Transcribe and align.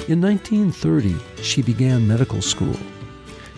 In 0.08 0.22
1930, 0.22 1.16
she 1.42 1.60
began 1.60 2.08
medical 2.08 2.40
school. 2.40 2.78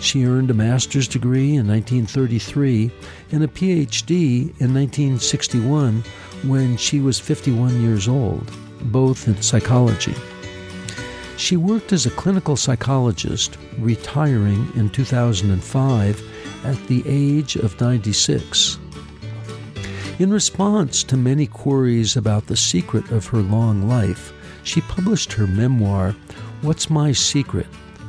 She 0.00 0.24
earned 0.24 0.50
a 0.50 0.54
master's 0.54 1.06
degree 1.06 1.54
in 1.54 1.68
1933 1.68 2.90
and 3.30 3.44
a 3.44 3.46
PhD 3.46 4.48
in 4.58 4.74
1961 4.74 6.02
when 6.42 6.76
she 6.76 6.98
was 6.98 7.20
51 7.20 7.80
years 7.80 8.08
old, 8.08 8.50
both 8.90 9.28
in 9.28 9.40
psychology. 9.40 10.16
She 11.36 11.56
worked 11.56 11.92
as 11.92 12.06
a 12.06 12.10
clinical 12.10 12.56
psychologist, 12.56 13.56
retiring 13.78 14.72
in 14.74 14.90
2005 14.90 16.22
at 16.64 16.86
the 16.88 17.04
age 17.06 17.54
of 17.54 17.80
96. 17.80 18.76
In 20.18 20.32
response 20.32 21.04
to 21.04 21.16
many 21.16 21.46
queries 21.46 22.16
about 22.16 22.48
the 22.48 22.56
secret 22.56 23.08
of 23.12 23.28
her 23.28 23.38
long 23.40 23.86
life, 23.88 24.32
she 24.62 24.82
published 24.82 25.32
her 25.32 25.46
memoir, 25.46 26.14
What's 26.62 26.90
My 26.90 27.12
Secret? 27.12 27.64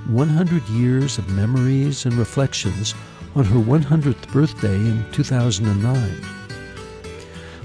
100 0.07 0.67
Years 0.67 1.17
of 1.17 1.29
Memories 1.29 2.05
and 2.05 2.15
Reflections 2.15 2.93
on 3.33 3.45
her 3.45 3.57
100th 3.57 4.29
birthday 4.33 4.75
in 4.75 5.05
2009. 5.13 6.19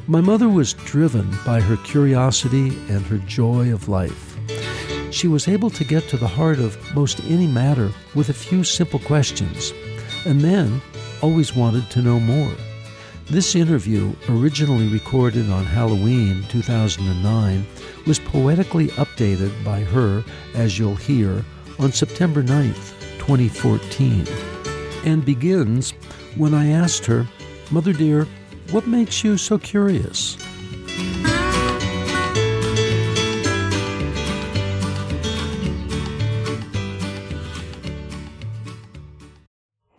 My 0.06 0.20
mother 0.20 0.48
was 0.48 0.74
driven 0.74 1.28
by 1.44 1.60
her 1.60 1.76
curiosity 1.78 2.68
and 2.88 3.04
her 3.06 3.18
joy 3.18 3.72
of 3.72 3.88
life. 3.88 4.36
She 5.10 5.26
was 5.26 5.48
able 5.48 5.70
to 5.70 5.82
get 5.82 6.08
to 6.10 6.16
the 6.16 6.28
heart 6.28 6.60
of 6.60 6.78
most 6.94 7.20
any 7.24 7.48
matter 7.48 7.90
with 8.14 8.28
a 8.28 8.32
few 8.32 8.62
simple 8.62 9.00
questions, 9.00 9.72
and 10.24 10.40
then 10.40 10.80
always 11.20 11.56
wanted 11.56 11.90
to 11.90 12.02
know 12.02 12.20
more. 12.20 12.54
This 13.28 13.56
interview, 13.56 14.14
originally 14.28 14.86
recorded 14.86 15.50
on 15.50 15.64
Halloween 15.64 16.44
2009, 16.48 17.66
was 18.06 18.20
poetically 18.20 18.86
updated 18.90 19.52
by 19.64 19.80
her, 19.80 20.22
as 20.54 20.78
you'll 20.78 20.94
hear, 20.94 21.44
on 21.80 21.90
September 21.90 22.40
9th, 22.44 22.94
2014, 23.18 24.28
and 25.04 25.24
begins 25.24 25.90
when 26.36 26.54
I 26.54 26.68
asked 26.68 27.04
her, 27.06 27.26
Mother 27.72 27.92
dear, 27.92 28.28
what 28.70 28.86
makes 28.86 29.24
you 29.24 29.36
so 29.36 29.58
curious? 29.58 30.36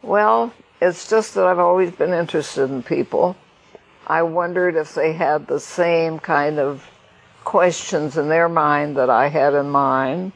Well, 0.02 0.54
it's 0.80 1.10
just 1.10 1.34
that 1.36 1.46
I've 1.46 1.60
always 1.60 1.92
been 1.92 2.14
interested 2.14 2.70
in 2.70 2.84
people. 2.84 3.36
I 4.06 4.22
wondered 4.22 4.76
if 4.76 4.94
they 4.94 5.14
had 5.14 5.48
the 5.48 5.60
same 5.60 6.20
kind 6.20 6.60
of 6.60 6.90
questions 7.44 8.18
in 8.18 8.30
their 8.30 8.50
mind 8.50 8.96
that 8.98 9.10
I 9.10 9.30
had 9.30 9.54
in 9.54 9.70
mine. 9.70 10.32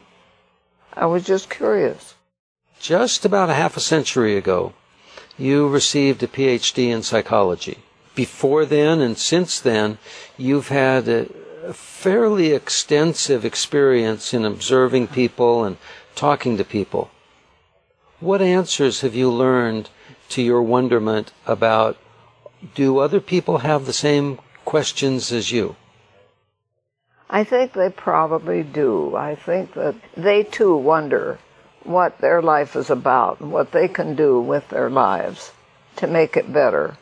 I 0.93 1.05
was 1.05 1.25
just 1.25 1.49
curious. 1.49 2.15
Just 2.79 3.25
about 3.25 3.49
a 3.49 3.53
half 3.53 3.77
a 3.77 3.81
century 3.81 4.35
ago, 4.35 4.73
you 5.37 5.67
received 5.67 6.23
a 6.23 6.27
PhD 6.27 6.89
in 6.89 7.03
psychology. 7.03 7.79
Before 8.15 8.65
then 8.65 8.99
and 8.99 9.17
since 9.17 9.59
then, 9.59 9.99
you've 10.37 10.67
had 10.67 11.07
a 11.07 11.73
fairly 11.73 12.51
extensive 12.51 13.45
experience 13.45 14.33
in 14.33 14.43
observing 14.43 15.07
people 15.07 15.63
and 15.63 15.77
talking 16.15 16.57
to 16.57 16.63
people. 16.63 17.11
What 18.19 18.41
answers 18.41 19.01
have 19.01 19.15
you 19.15 19.31
learned 19.31 19.89
to 20.31 20.41
your 20.41 20.61
wonderment 20.61 21.31
about 21.45 21.97
do 22.75 22.99
other 22.99 23.19
people 23.19 23.59
have 23.59 23.85
the 23.85 23.93
same 23.93 24.39
questions 24.65 25.31
as 25.31 25.51
you? 25.51 25.75
I 27.29 27.43
think 27.43 27.73
they 27.73 27.89
probably 27.89 28.61
do. 28.61 29.15
I 29.15 29.35
think 29.35 29.73
that 29.73 29.95
they 30.17 30.43
too 30.43 30.75
wonder 30.75 31.39
what 31.83 32.19
their 32.19 32.41
life 32.41 32.75
is 32.75 32.89
about 32.89 33.39
and 33.39 33.51
what 33.51 33.71
they 33.71 33.87
can 33.87 34.15
do 34.15 34.39
with 34.39 34.67
their 34.69 34.89
lives 34.89 35.51
to 35.95 36.07
make 36.07 36.37
it 36.37 36.51
better. 36.51 36.97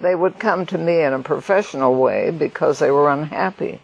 They 0.00 0.14
would 0.14 0.38
come 0.38 0.66
to 0.66 0.78
me 0.78 1.02
in 1.02 1.12
a 1.12 1.22
professional 1.22 1.94
way 1.96 2.30
because 2.30 2.78
they 2.78 2.90
were 2.90 3.10
unhappy. 3.10 3.80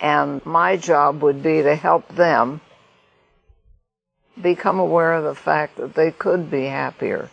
And 0.00 0.44
my 0.44 0.76
job 0.76 1.22
would 1.22 1.42
be 1.42 1.62
to 1.62 1.74
help 1.74 2.08
them 2.08 2.60
become 4.40 4.78
aware 4.78 5.14
of 5.14 5.24
the 5.24 5.34
fact 5.34 5.76
that 5.76 5.94
they 5.94 6.10
could 6.12 6.50
be 6.50 6.64
happier, 6.64 7.28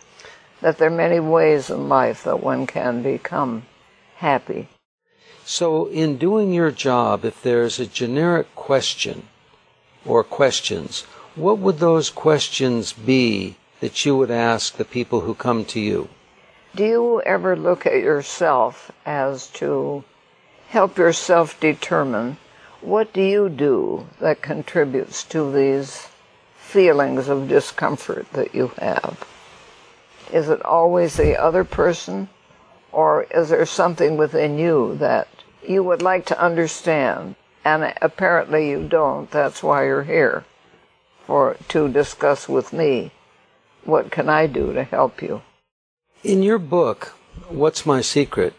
that 0.60 0.78
there 0.78 0.88
are 0.88 0.90
many 0.90 1.20
ways 1.20 1.70
in 1.70 1.88
life 1.88 2.24
that 2.24 2.42
one 2.42 2.66
can 2.66 3.02
become 3.02 3.64
happy. 4.16 4.68
So, 5.44 5.86
in 5.86 6.16
doing 6.16 6.52
your 6.52 6.70
job, 6.70 7.24
if 7.24 7.42
there's 7.42 7.78
a 7.78 7.86
generic 7.86 8.54
question 8.56 9.28
or 10.04 10.24
questions, 10.24 11.02
what 11.36 11.58
would 11.58 11.78
those 11.78 12.10
questions 12.10 12.92
be 12.92 13.56
that 13.80 14.04
you 14.04 14.16
would 14.16 14.30
ask 14.30 14.76
the 14.76 14.84
people 14.84 15.20
who 15.20 15.34
come 15.34 15.64
to 15.66 15.80
you? 15.80 16.08
Do 16.74 16.84
you 16.84 17.22
ever 17.22 17.54
look 17.56 17.86
at 17.86 18.02
yourself 18.02 18.90
as 19.04 19.46
to 19.60 20.04
help 20.68 20.98
yourself 20.98 21.60
determine 21.60 22.38
what 22.80 23.12
do 23.12 23.22
you 23.22 23.48
do 23.48 24.06
that 24.20 24.42
contributes 24.42 25.22
to 25.24 25.50
these 25.52 26.08
feelings 26.56 27.28
of 27.28 27.48
discomfort 27.48 28.30
that 28.32 28.54
you 28.54 28.68
have? 28.78 29.24
Is 30.32 30.48
it 30.48 30.64
always 30.64 31.16
the 31.16 31.40
other 31.40 31.64
person? 31.64 32.28
Or 32.92 33.24
is 33.24 33.50
there 33.50 33.66
something 33.66 34.16
within 34.16 34.58
you 34.58 34.96
that 34.96 35.28
you 35.66 35.82
would 35.82 36.02
like 36.02 36.26
to 36.26 36.40
understand? 36.40 37.36
And 37.64 37.92
apparently 38.00 38.70
you 38.70 38.88
don't. 38.88 39.30
That's 39.30 39.62
why 39.62 39.84
you're 39.84 40.04
here. 40.04 40.44
For, 41.26 41.56
to 41.68 41.88
discuss 41.88 42.48
with 42.48 42.72
me 42.72 43.10
what 43.84 44.10
can 44.10 44.28
I 44.28 44.46
do 44.46 44.72
to 44.72 44.84
help 44.84 45.22
you. 45.22 45.42
In 46.22 46.42
your 46.42 46.58
book, 46.58 47.14
What's 47.48 47.84
My 47.84 48.00
Secret? 48.00 48.54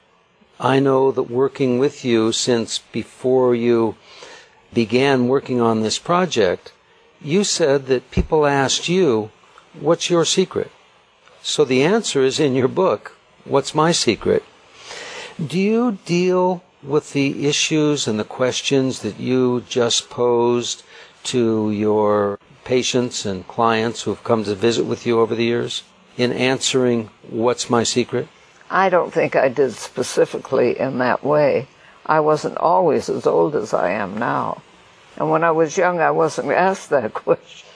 I 0.60 0.80
know 0.80 1.12
that 1.12 1.24
working 1.24 1.80
with 1.80 2.04
you 2.04 2.32
since 2.32 2.80
before 2.80 3.54
you 3.54 3.96
began 4.74 5.28
working 5.28 5.62
on 5.62 5.82
this 5.82 6.00
project, 6.00 6.72
you 7.22 7.44
said 7.44 7.88
that 7.88 8.12
people 8.12 8.46
asked 8.46 8.90
you, 8.90 9.32
What's 9.80 10.10
your 10.10 10.26
secret? 10.26 10.72
So 11.48 11.64
the 11.64 11.82
answer 11.82 12.24
is 12.24 12.42
in 12.42 12.56
your 12.56 12.68
book, 12.68 13.14
What's 13.46 13.74
My 13.74 13.94
Secret? 13.94 14.44
Do 15.40 15.58
you 15.58 15.98
deal 16.06 16.62
with 16.84 17.14
the 17.14 17.48
issues 17.48 18.06
and 18.06 18.20
the 18.20 18.26
questions 18.26 19.00
that 19.00 19.18
you 19.18 19.62
just 19.62 20.10
posed 20.10 20.84
to 21.32 21.72
your 21.72 22.38
patients 22.66 23.26
and 23.26 23.48
clients 23.48 24.02
who 24.02 24.12
have 24.12 24.26
come 24.26 24.44
to 24.44 24.56
visit 24.56 24.86
with 24.86 25.08
you 25.08 25.22
over 25.22 25.36
the 25.36 25.46
years 25.46 25.84
in 26.18 26.34
answering 26.34 27.12
What's 27.30 27.70
My 27.70 27.84
Secret? 27.84 28.28
I 28.70 28.90
don't 28.90 29.14
think 29.14 29.38
I 29.38 29.48
did 29.48 29.72
specifically 29.72 30.78
in 30.78 30.98
that 30.98 31.24
way. 31.24 31.70
I 32.06 32.20
wasn't 32.20 32.58
always 32.58 33.08
as 33.08 33.26
old 33.26 33.56
as 33.56 33.74
I 33.74 33.92
am 33.92 34.18
now. 34.18 34.64
And 35.16 35.32
when 35.32 35.46
I 35.46 35.52
was 35.52 35.78
young, 35.78 36.02
I 36.02 36.12
wasn't 36.12 36.52
asked 36.52 36.90
that 36.90 37.14
question. 37.24 37.70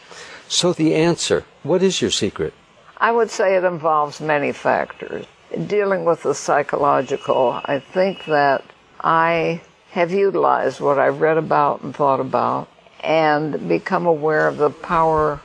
So, 0.49 0.73
the 0.73 0.93
answer 0.93 1.45
what 1.63 1.81
is 1.81 2.01
your 2.01 2.11
secret? 2.11 2.53
I 3.01 3.11
would 3.11 3.31
say 3.31 3.55
it 3.55 3.63
involves 3.63 4.21
many 4.21 4.51
factors. 4.51 5.25
Dealing 5.65 6.05
with 6.05 6.21
the 6.21 6.35
psychological, 6.35 7.59
I 7.65 7.79
think 7.79 8.25
that 8.25 8.63
I 9.03 9.61
have 9.89 10.11
utilized 10.11 10.79
what 10.79 10.99
I've 10.99 11.19
read 11.19 11.37
about 11.37 11.81
and 11.81 11.95
thought 11.95 12.19
about 12.19 12.67
and 13.03 13.67
become 13.67 14.05
aware 14.05 14.47
of 14.47 14.57
the 14.57 14.69
power 14.69 15.41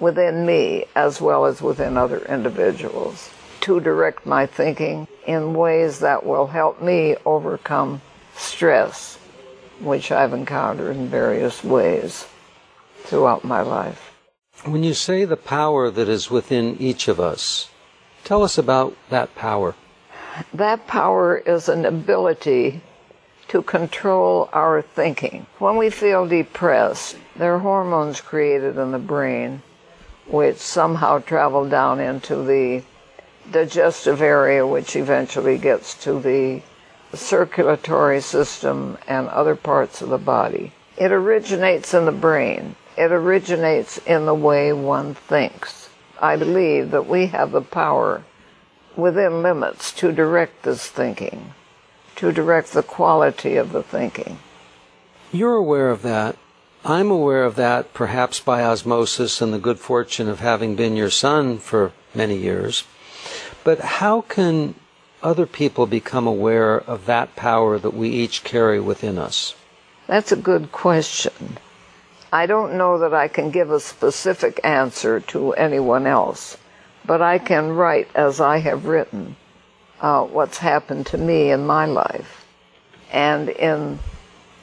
within 0.00 0.44
me 0.44 0.86
as 0.96 1.20
well 1.20 1.44
as 1.44 1.62
within 1.62 1.96
other 1.96 2.18
individuals 2.24 3.30
to 3.60 3.78
direct 3.78 4.26
my 4.26 4.46
thinking 4.46 5.06
in 5.24 5.54
ways 5.54 6.00
that 6.00 6.26
will 6.26 6.48
help 6.48 6.82
me 6.82 7.14
overcome 7.24 8.02
stress, 8.34 9.18
which 9.80 10.10
I've 10.10 10.32
encountered 10.32 10.96
in 10.96 11.06
various 11.06 11.62
ways 11.62 12.26
throughout 13.04 13.44
my 13.44 13.60
life. 13.60 14.07
When 14.68 14.84
you 14.84 14.92
say 14.92 15.24
the 15.24 15.38
power 15.38 15.90
that 15.90 16.10
is 16.10 16.30
within 16.30 16.76
each 16.78 17.08
of 17.08 17.18
us, 17.18 17.70
tell 18.22 18.42
us 18.42 18.58
about 18.58 18.94
that 19.08 19.34
power. 19.34 19.74
That 20.52 20.86
power 20.86 21.38
is 21.38 21.70
an 21.70 21.86
ability 21.86 22.82
to 23.48 23.62
control 23.62 24.50
our 24.52 24.82
thinking. 24.82 25.46
When 25.58 25.78
we 25.78 25.88
feel 25.88 26.26
depressed, 26.26 27.16
there 27.34 27.54
are 27.54 27.60
hormones 27.60 28.20
created 28.20 28.76
in 28.76 28.92
the 28.92 28.98
brain 28.98 29.62
which 30.26 30.58
somehow 30.58 31.20
travel 31.20 31.66
down 31.66 31.98
into 31.98 32.36
the 32.36 32.82
digestive 33.50 34.20
area, 34.20 34.66
which 34.66 34.96
eventually 34.96 35.56
gets 35.56 35.94
to 36.04 36.20
the 36.20 36.60
circulatory 37.14 38.20
system 38.20 38.98
and 39.08 39.28
other 39.28 39.56
parts 39.56 40.02
of 40.02 40.10
the 40.10 40.18
body. 40.18 40.74
It 40.98 41.10
originates 41.10 41.94
in 41.94 42.04
the 42.04 42.12
brain. 42.12 42.76
It 42.98 43.12
originates 43.12 43.98
in 43.98 44.26
the 44.26 44.34
way 44.34 44.72
one 44.72 45.14
thinks. 45.14 45.88
I 46.20 46.36
believe 46.36 46.90
that 46.90 47.06
we 47.06 47.26
have 47.28 47.52
the 47.52 47.62
power 47.62 48.24
within 48.96 49.42
limits 49.42 49.92
to 49.92 50.10
direct 50.10 50.64
this 50.64 50.86
thinking 50.88 51.54
to 52.18 52.32
direct 52.32 52.72
the 52.72 52.82
quality 52.82 53.54
of 53.54 53.70
the 53.70 53.82
thinking. 53.82 54.40
You're 55.30 55.54
aware 55.54 55.90
of 55.90 56.02
that. 56.02 56.36
I'm 56.84 57.12
aware 57.12 57.44
of 57.44 57.54
that, 57.54 57.94
perhaps 57.94 58.40
by 58.40 58.64
osmosis 58.64 59.40
and 59.40 59.52
the 59.52 59.60
good 59.60 59.78
fortune 59.78 60.28
of 60.28 60.40
having 60.40 60.74
been 60.74 60.96
your 60.96 61.10
son 61.10 61.58
for 61.58 61.92
many 62.16 62.36
years. 62.36 62.82
But 63.62 63.78
how 63.78 64.22
can 64.22 64.74
other 65.22 65.46
people 65.46 65.86
become 65.86 66.26
aware 66.26 66.80
of 66.80 67.06
that 67.06 67.36
power 67.36 67.78
that 67.78 67.94
we 67.94 68.08
each 68.08 68.42
carry 68.42 68.80
within 68.80 69.16
us? 69.16 69.54
That's 70.08 70.32
a 70.32 70.36
good 70.36 70.72
question. 70.72 71.58
I 72.32 72.46
don't 72.46 72.76
know 72.76 72.98
that 72.98 73.14
I 73.14 73.28
can 73.28 73.50
give 73.50 73.70
a 73.70 73.80
specific 73.80 74.60
answer 74.62 75.20
to 75.20 75.52
anyone 75.54 76.06
else, 76.06 76.58
but 77.06 77.22
I 77.22 77.38
can 77.38 77.70
write 77.72 78.08
as 78.14 78.40
I 78.40 78.58
have 78.58 78.84
written 78.84 79.36
uh, 80.00 80.24
what's 80.24 80.58
happened 80.58 81.06
to 81.06 81.18
me 81.18 81.50
in 81.50 81.66
my 81.66 81.86
life. 81.86 82.44
And 83.10 83.48
in 83.48 83.98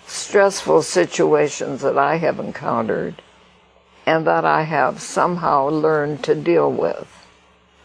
stressful 0.05 0.83
situations 0.83 1.81
that 1.81 1.97
I 1.97 2.17
have 2.17 2.39
encountered 2.39 3.21
and 4.05 4.27
that 4.27 4.45
I 4.45 4.61
have 4.61 5.01
somehow 5.01 5.67
learned 5.69 6.23
to 6.25 6.35
deal 6.35 6.71
with. 6.71 7.07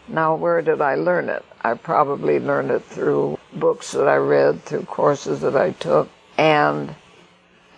Now, 0.07 0.35
where 0.35 0.61
did 0.61 0.81
I 0.81 0.93
learn 0.93 1.29
it? 1.29 1.43
I 1.63 1.73
probably 1.73 2.39
learned 2.39 2.69
it 2.69 2.83
through 2.83 3.39
books 3.53 3.93
that 3.93 4.07
I 4.07 4.17
read, 4.17 4.63
through 4.63 4.83
courses 4.85 5.41
that 5.41 5.55
I 5.55 5.71
took, 5.71 6.09
and 6.37 6.93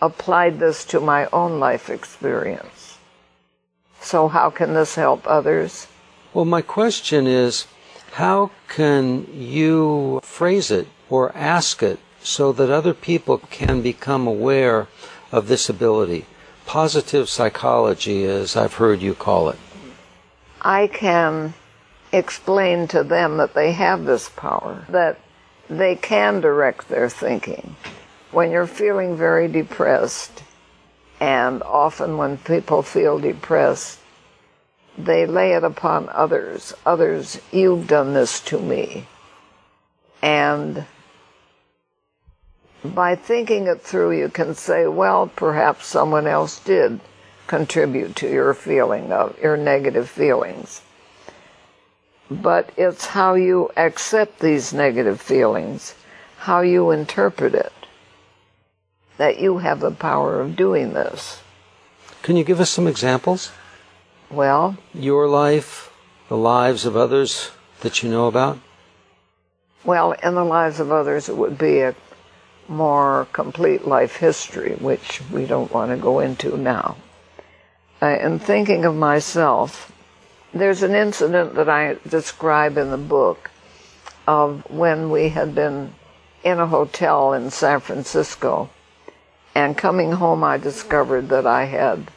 applied 0.03 0.59
this 0.59 0.83
to 0.83 1.00
my 1.00 1.27
own 1.31 1.59
life 1.59 1.89
experience. 1.89 2.97
So, 4.01 4.27
how 4.27 4.50
can 4.50 4.73
this 4.73 4.95
help 4.95 5.25
others? 5.25 5.88
Well, 6.33 6.44
my 6.44 6.61
question 6.61 7.25
is 7.25 7.67
how 8.11 8.51
can 8.67 9.25
you 9.33 10.19
phrase 10.21 10.69
it 10.71 10.88
or 11.09 11.35
ask 11.35 11.81
it 11.81 12.00
so 12.21 12.51
that 12.51 12.69
other 12.69 12.94
people 12.94 13.38
can 13.38 13.81
become 13.81 14.27
aware 14.27 14.88
of 15.31 15.47
this 15.47 15.69
ability? 15.69 16.25
Positive 16.65 17.29
psychology, 17.29 18.25
as 18.25 18.57
I've 18.57 18.75
heard 18.75 19.01
you 19.01 19.13
call 19.13 19.49
it. 19.49 19.59
I 20.61 20.88
can 20.88 21.53
explain 22.11 22.88
to 22.89 23.03
them 23.03 23.38
that 23.38 23.53
they 23.53 23.71
have 23.71 24.03
this 24.03 24.29
power, 24.29 24.85
that 24.89 25.17
they 25.69 25.95
can 25.95 26.41
direct 26.41 26.89
their 26.89 27.09
thinking. 27.09 27.75
When 28.33 28.50
you're 28.50 28.65
feeling 28.65 29.15
very 29.15 29.47
depressed, 29.47 30.41
and 31.19 31.62
often 31.62 32.18
when 32.18 32.39
people 32.39 32.81
feel 32.81 33.19
depressed, 33.19 34.00
they 34.97 35.27
lay 35.27 35.53
it 35.53 35.63
upon 35.63 36.09
others. 36.09 36.74
Others, 36.83 37.39
you've 37.51 37.85
done 37.88 38.13
this 38.15 38.39
to 38.41 38.59
me. 38.59 39.06
And 40.24 40.85
by 42.83 43.15
thinking 43.15 43.68
it 43.68 43.81
through, 43.81 44.18
you 44.18 44.30
can 44.30 44.56
say, 44.56 44.88
well, 44.88 45.27
perhaps 45.27 45.85
someone 45.85 46.25
else 46.25 46.59
did 46.59 47.01
contribute 47.45 48.15
to 48.15 48.30
your 48.31 48.56
feeling 48.56 49.12
of 49.12 49.39
your 49.39 49.57
negative 49.57 50.09
feelings. 50.09 50.81
But 52.31 52.71
it's 52.77 53.06
how 53.06 53.35
you 53.35 53.69
accept 53.77 54.39
these 54.39 54.74
negative 54.74 55.21
feelings, 55.21 55.94
how 56.39 56.62
you 56.62 56.89
interpret 56.89 57.53
it, 57.53 57.71
that 59.23 59.39
you 59.39 59.59
have 59.59 59.79
the 59.79 59.89
power 59.89 60.41
of 60.41 60.53
doing 60.57 60.91
this. 60.91 61.39
Can 62.23 62.35
you 62.35 62.43
give 62.43 62.59
us 62.59 62.69
some 62.69 62.87
examples? 62.87 63.53
Well, 64.29 64.75
your 64.93 65.29
life, 65.29 65.93
the 66.27 66.35
lives 66.35 66.85
of 66.85 66.97
others 66.97 67.51
that 67.79 68.03
you 68.03 68.09
know 68.09 68.27
about? 68.27 68.59
Well, 69.85 70.11
in 70.11 70.35
the 70.35 70.43
lives 70.43 70.81
of 70.81 70.91
others, 70.91 71.29
it 71.29 71.37
would 71.37 71.57
be 71.57 71.79
a 71.79 71.95
more 72.67 73.29
complete 73.31 73.87
life 73.87 74.17
history, 74.17 74.73
which 74.75 75.21
we 75.31 75.45
don't 75.45 75.71
want 75.71 75.91
to 75.91 75.97
go 75.97 76.19
into 76.19 76.57
now. 76.57 76.97
Uh, 78.01 78.17
in 78.19 78.39
thinking 78.39 78.83
of 78.83 78.93
myself, 78.93 79.89
there's 80.53 80.83
an 80.83 80.95
incident 80.95 81.55
that 81.55 81.69
I 81.69 81.95
describe 82.09 82.77
in 82.77 82.91
the 82.91 82.97
book 82.97 83.51
of 84.27 84.69
when 84.69 85.09
we 85.09 85.29
had 85.29 85.55
been 85.55 85.95
in 86.43 86.59
a 86.59 86.67
hotel 86.67 87.31
in 87.31 87.51
San 87.51 87.79
Francisco, 87.79 88.69
and 89.55 89.77
coming 89.77 90.13
home, 90.13 90.44
I 90.44 90.57
discovered 90.57 91.29
that 91.29 91.45
I 91.45 91.65
had 91.65 92.09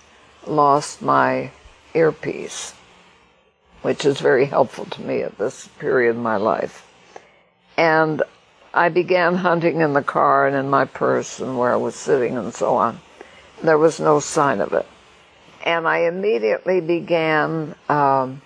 lost 0.47 1.03
my 1.03 1.51
earpiece, 1.95 2.75
which 3.83 4.05
is 4.05 4.21
very 4.21 4.47
helpful 4.47 4.87
to 4.87 5.03
me 5.03 5.23
at 5.23 5.39
this 5.39 5.69
period 5.79 6.17
in 6.17 6.23
my 6.23 6.37
life. 6.37 6.87
And 7.77 8.23
I 8.73 8.89
began 8.89 9.37
hunting 9.37 9.81
in 9.81 9.93
the 9.93 10.03
car 10.03 10.47
and 10.47 10.57
in 10.57 10.71
my 10.71 10.85
purse 10.85 11.41
and 11.41 11.59
where 11.59 11.73
I 11.73 11.77
was 11.77 11.95
sitting 11.95 12.37
and 12.37 12.55
so 12.55 12.75
on. 12.77 13.01
There 13.63 13.79
was 13.79 14.01
no 14.01 14.21
sign 14.21 14.61
of 14.61 14.73
it. 14.73 14.87
And 15.65 15.89
I 15.89 16.01
immediately 16.01 16.81
began 16.81 17.75
um, 17.89 18.41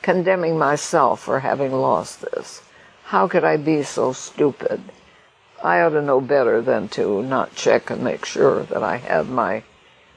condemning 0.00 0.58
myself 0.58 1.20
for 1.20 1.40
having 1.40 1.72
lost 1.72 2.22
this. 2.22 2.62
How 3.04 3.28
could 3.28 3.44
I 3.44 3.56
be 3.56 3.82
so 3.82 4.12
stupid? 4.12 4.80
I 5.64 5.80
ought 5.80 5.90
to 5.90 6.02
know 6.02 6.20
better 6.20 6.60
than 6.60 6.88
to 6.88 7.22
not 7.22 7.54
check 7.54 7.88
and 7.88 8.02
make 8.02 8.24
sure 8.24 8.64
that 8.64 8.82
I 8.82 8.96
had 8.96 9.28
my 9.28 9.62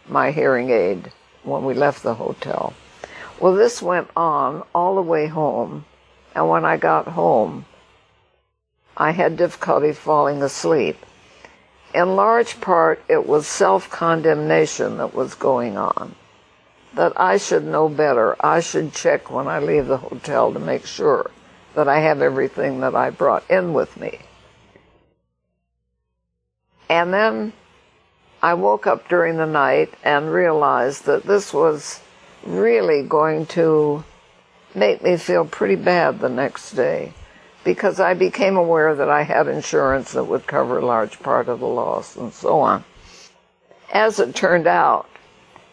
my 0.07 0.31
hearing 0.31 0.71
aid 0.71 1.11
when 1.43 1.63
we 1.65 1.75
left 1.75 2.01
the 2.01 2.15
hotel. 2.15 2.73
Well, 3.39 3.53
this 3.53 3.79
went 3.79 4.09
on 4.17 4.63
all 4.73 4.95
the 4.95 5.03
way 5.03 5.27
home, 5.27 5.85
and 6.33 6.49
when 6.49 6.65
I 6.65 6.77
got 6.77 7.09
home, 7.09 7.65
I 8.97 9.11
had 9.11 9.37
difficulty 9.37 9.93
falling 9.93 10.41
asleep. 10.41 10.97
In 11.93 12.15
large 12.15 12.59
part, 12.59 13.03
it 13.07 13.27
was 13.27 13.45
self 13.45 13.87
condemnation 13.91 14.97
that 14.97 15.13
was 15.13 15.35
going 15.35 15.77
on. 15.77 16.15
That 16.95 17.13
I 17.19 17.37
should 17.37 17.65
know 17.65 17.87
better. 17.87 18.35
I 18.39 18.61
should 18.61 18.93
check 18.93 19.29
when 19.29 19.47
I 19.47 19.59
leave 19.59 19.85
the 19.85 19.97
hotel 19.97 20.51
to 20.53 20.59
make 20.59 20.87
sure 20.87 21.29
that 21.75 21.87
I 21.87 21.99
have 21.99 22.23
everything 22.23 22.79
that 22.79 22.95
I 22.95 23.11
brought 23.11 23.43
in 23.47 23.73
with 23.73 23.95
me. 23.95 24.21
And 26.95 27.13
then 27.13 27.51
I 28.41 28.53
woke 28.53 28.87
up 28.87 29.09
during 29.09 29.35
the 29.35 29.45
night 29.45 29.93
and 30.01 30.31
realized 30.31 31.05
that 31.07 31.23
this 31.23 31.53
was 31.53 31.99
really 32.41 33.03
going 33.03 33.47
to 33.47 34.05
make 34.73 35.03
me 35.03 35.17
feel 35.17 35.43
pretty 35.43 35.75
bad 35.75 36.19
the 36.19 36.29
next 36.29 36.71
day 36.71 37.11
because 37.65 37.99
I 37.99 38.13
became 38.13 38.55
aware 38.55 38.95
that 38.95 39.09
I 39.09 39.23
had 39.23 39.49
insurance 39.49 40.13
that 40.13 40.23
would 40.23 40.47
cover 40.47 40.77
a 40.77 40.85
large 40.85 41.19
part 41.19 41.49
of 41.49 41.59
the 41.59 41.67
loss 41.67 42.15
and 42.15 42.31
so 42.31 42.61
on. 42.61 42.85
As 43.91 44.21
it 44.21 44.33
turned 44.33 44.65
out, 44.65 45.09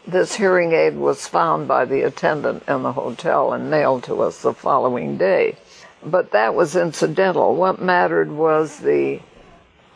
this 0.05 0.35
hearing 0.35 0.73
aid 0.73 0.97
was 0.97 1.29
found 1.29 1.69
by 1.69 1.85
the 1.85 2.03
attendant 2.03 2.65
in 2.67 2.83
the 2.83 2.95
hotel 2.95 3.53
and 3.53 3.71
mailed 3.71 4.03
to 4.05 4.23
us 4.23 4.43
the 4.43 4.55
following 4.55 5.19
day. 5.19 5.57
But 6.05 6.33
that 6.33 6.57
was 6.57 6.75
incidental. 6.75 7.55
What 7.55 7.81
mattered 7.81 8.33
was 8.33 8.79
the 8.81 9.21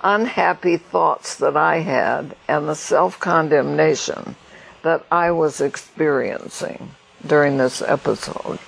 unhappy 0.02 0.76
thoughts 0.76 1.36
that 1.36 1.56
I 1.56 1.78
had 1.78 2.36
and 2.48 2.68
the 2.68 2.74
self 2.74 3.18
condemnation 3.18 4.36
that 4.82 5.04
I 5.10 5.30
was 5.30 5.60
experiencing 5.60 6.90
during 7.26 7.56
this 7.56 7.82
episode. 7.82 8.58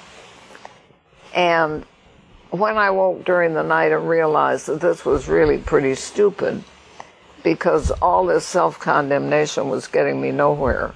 And 1.35 1.85
when 2.51 2.77
I 2.77 2.91
woke 2.91 3.25
during 3.25 3.55
the 3.55 3.63
night 3.63 3.93
and 3.93 4.09
realized 4.09 4.67
that 4.67 4.81
this 4.81 5.05
was 5.05 5.29
really 5.29 5.59
pretty 5.59 5.95
stupid 5.95 6.65
because 7.45 7.91
all 7.91 8.27
this 8.27 8.45
self 8.45 8.79
condemnation 8.79 9.69
was 9.69 9.87
getting 9.87 10.21
me 10.21 10.33
nowhere, 10.33 10.95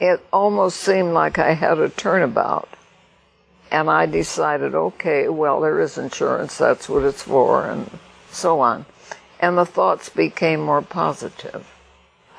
it 0.00 0.24
almost 0.32 0.78
seemed 0.78 1.12
like 1.12 1.38
I 1.38 1.52
had 1.52 1.78
a 1.78 1.88
turnabout. 1.88 2.68
And 3.70 3.90
I 3.90 4.06
decided, 4.06 4.74
okay, 4.74 5.28
well, 5.28 5.60
there 5.60 5.80
is 5.80 5.98
insurance, 5.98 6.56
that's 6.56 6.88
what 6.88 7.02
it's 7.02 7.22
for, 7.22 7.68
and 7.68 7.90
so 8.30 8.60
on. 8.60 8.86
And 9.40 9.58
the 9.58 9.66
thoughts 9.66 10.08
became 10.08 10.60
more 10.60 10.82
positive. 10.82 11.66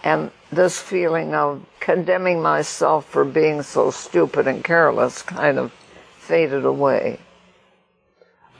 And 0.03 0.31
this 0.51 0.79
feeling 0.79 1.33
of 1.33 1.65
condemning 1.79 2.41
myself 2.41 3.05
for 3.05 3.25
being 3.25 3.61
so 3.61 3.91
stupid 3.91 4.47
and 4.47 4.63
careless 4.63 5.21
kind 5.21 5.59
of 5.59 5.71
faded 6.17 6.65
away. 6.65 7.19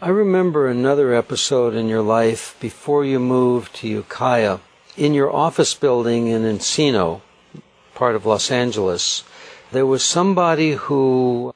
I 0.01 0.09
remember 0.09 0.67
another 0.67 1.13
episode 1.13 1.73
in 1.73 1.87
your 1.89 2.03
life 2.03 2.55
before 2.59 3.03
you 3.03 3.19
moved 3.19 3.75
to 3.77 3.87
Ukiah. 3.87 4.59
In 4.95 5.13
your 5.13 5.33
office 5.33 5.73
building 5.73 6.27
in 6.27 6.43
Encino, 6.43 7.21
part 7.95 8.15
of 8.15 8.25
Los 8.25 8.51
Angeles, 8.51 9.23
there 9.71 9.85
was 9.85 10.03
somebody 10.03 10.73
who 10.73 11.53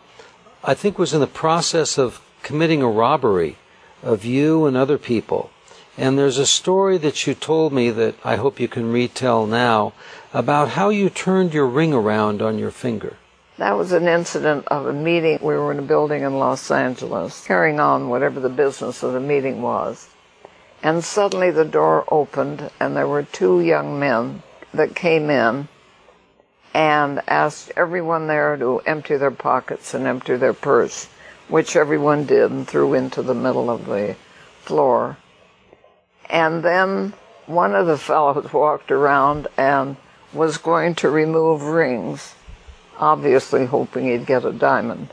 I 0.64 0.74
think 0.74 0.98
was 0.98 1.14
in 1.14 1.22
the 1.22 1.28
process 1.28 1.98
of 1.98 2.22
committing 2.44 2.82
a 2.82 2.90
robbery 2.90 3.58
of 4.04 4.26
you 4.26 4.66
and 4.66 4.76
other 4.76 4.98
people. 4.98 5.52
And 5.98 6.18
there's 6.18 6.38
a 6.38 6.46
story 6.46 6.98
that 7.00 7.28
you 7.28 7.34
told 7.34 7.74
me 7.74 7.90
that 7.90 8.16
I 8.24 8.38
hope 8.38 8.60
you 8.60 8.68
can 8.68 8.92
retell 8.92 9.46
now 9.46 9.94
about 10.34 10.70
how 10.70 10.90
you 10.90 11.10
turned 11.10 11.54
your 11.54 11.68
ring 11.68 11.94
around 11.94 12.42
on 12.42 12.58
your 12.58 12.72
finger. 12.72 13.18
That 13.58 13.78
was 13.78 13.92
an 13.92 14.08
incident 14.08 14.68
of 14.70 14.88
a 14.88 14.94
meeting. 14.94 15.40
We 15.42 15.56
were 15.56 15.72
in 15.72 15.80
a 15.80 15.84
building 15.84 16.24
in 16.24 16.40
Los 16.40 16.72
Angeles, 16.72 17.46
carrying 17.46 17.80
on 17.80 18.10
whatever 18.10 18.40
the 18.40 18.50
business 18.50 19.04
of 19.04 19.14
the 19.14 19.20
meeting 19.20 19.62
was. 19.62 20.08
And 20.82 21.04
suddenly 21.04 21.52
the 21.52 21.66
door 21.66 22.06
opened, 22.08 22.72
and 22.80 22.96
there 22.96 23.08
were 23.08 23.24
two 23.24 23.60
young 23.60 24.00
men 24.00 24.42
that 24.74 24.96
came 24.96 25.30
in 25.30 25.68
and 26.74 27.22
asked 27.28 27.72
everyone 27.76 28.28
there 28.28 28.56
to 28.58 28.80
empty 28.86 29.18
their 29.18 29.30
pockets 29.30 29.94
and 29.94 30.08
empty 30.08 30.38
their 30.38 30.54
purse, 30.54 31.08
which 31.50 31.76
everyone 31.76 32.26
did 32.26 32.50
and 32.50 32.68
threw 32.68 32.94
into 32.94 33.22
the 33.22 33.36
middle 33.36 33.70
of 33.70 33.86
the 33.86 34.16
floor. 34.62 35.18
And 36.32 36.64
then 36.64 37.14
one 37.46 37.76
of 37.76 37.88
the 37.88 37.98
fellows 37.98 38.52
walked 38.54 38.90
around 38.90 39.50
and 39.58 39.98
was 40.34 40.58
going 40.58 40.96
to 40.96 41.10
remove 41.10 41.62
rings, 41.62 42.34
obviously 42.98 43.66
hoping 43.66 44.06
he'd 44.06 44.26
get 44.26 44.46
a 44.46 44.54
diamond. 44.54 45.10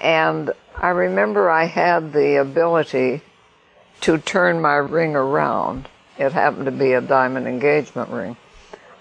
And 0.00 0.52
I 0.74 0.88
remember 0.88 1.50
I 1.50 1.66
had 1.66 2.14
the 2.14 2.36
ability 2.40 3.20
to 4.00 4.18
turn 4.18 4.62
my 4.62 4.76
ring 4.76 5.14
around. 5.14 5.88
It 6.18 6.32
happened 6.32 6.64
to 6.64 6.72
be 6.72 6.94
a 6.94 7.02
diamond 7.02 7.46
engagement 7.46 8.08
ring. 8.08 8.36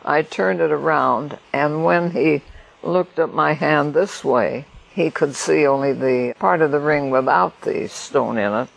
I 0.04 0.24
turned 0.24 0.60
it 0.60 0.72
around, 0.72 1.40
and 1.54 1.86
when 1.86 2.12
he 2.12 2.42
looked 2.84 3.18
at 3.18 3.34
my 3.34 3.54
hand 3.54 3.94
this 3.94 4.24
way, 4.24 4.66
he 4.94 5.10
could 5.10 5.36
see 5.36 5.66
only 5.66 5.94
the 5.94 6.36
part 6.38 6.62
of 6.62 6.72
the 6.72 6.80
ring 6.80 7.10
without 7.10 7.62
the 7.62 7.88
stone 7.88 8.38
in 8.38 8.54
it. 8.54 8.70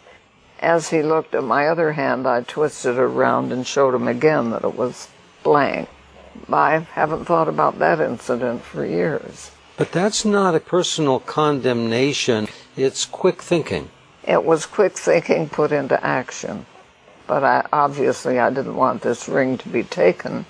As 0.61 0.89
he 0.89 1.03
looked 1.03 1.35
at 1.35 1.45
my 1.45 1.69
other 1.69 1.93
hand, 1.93 2.27
I 2.27 2.43
twisted 2.43 2.97
it 2.97 3.01
around 3.01 3.53
and 3.53 3.67
showed 3.67 3.95
him 3.95 4.09
again 4.09 4.51
that 4.51 4.65
it 4.65 4.75
was 4.75 5.09
blank. 5.43 5.89
I 6.53 6.79
haven't 6.93 7.27
thought 7.27 7.49
about 7.49 7.79
that 7.79 8.01
incident 8.01 8.63
for 8.63 8.85
years. 8.85 9.53
But 9.77 9.93
that's 9.93 10.25
not 10.25 10.57
a 10.57 10.61
personal 10.61 11.21
condemnation, 11.21 12.49
it's 12.77 13.05
quick 13.05 13.41
thinking. 13.43 13.91
It 14.27 14.45
was 14.45 14.67
quick 14.67 14.99
thinking 14.99 15.49
put 15.49 15.71
into 15.71 16.03
action. 16.05 16.67
But 17.29 17.45
I, 17.45 17.67
obviously, 17.73 18.39
I 18.39 18.51
didn't 18.51 18.75
want 18.75 19.03
this 19.03 19.29
ring 19.29 19.59
to 19.59 19.69
be 19.69 19.85
taken. 19.85 20.47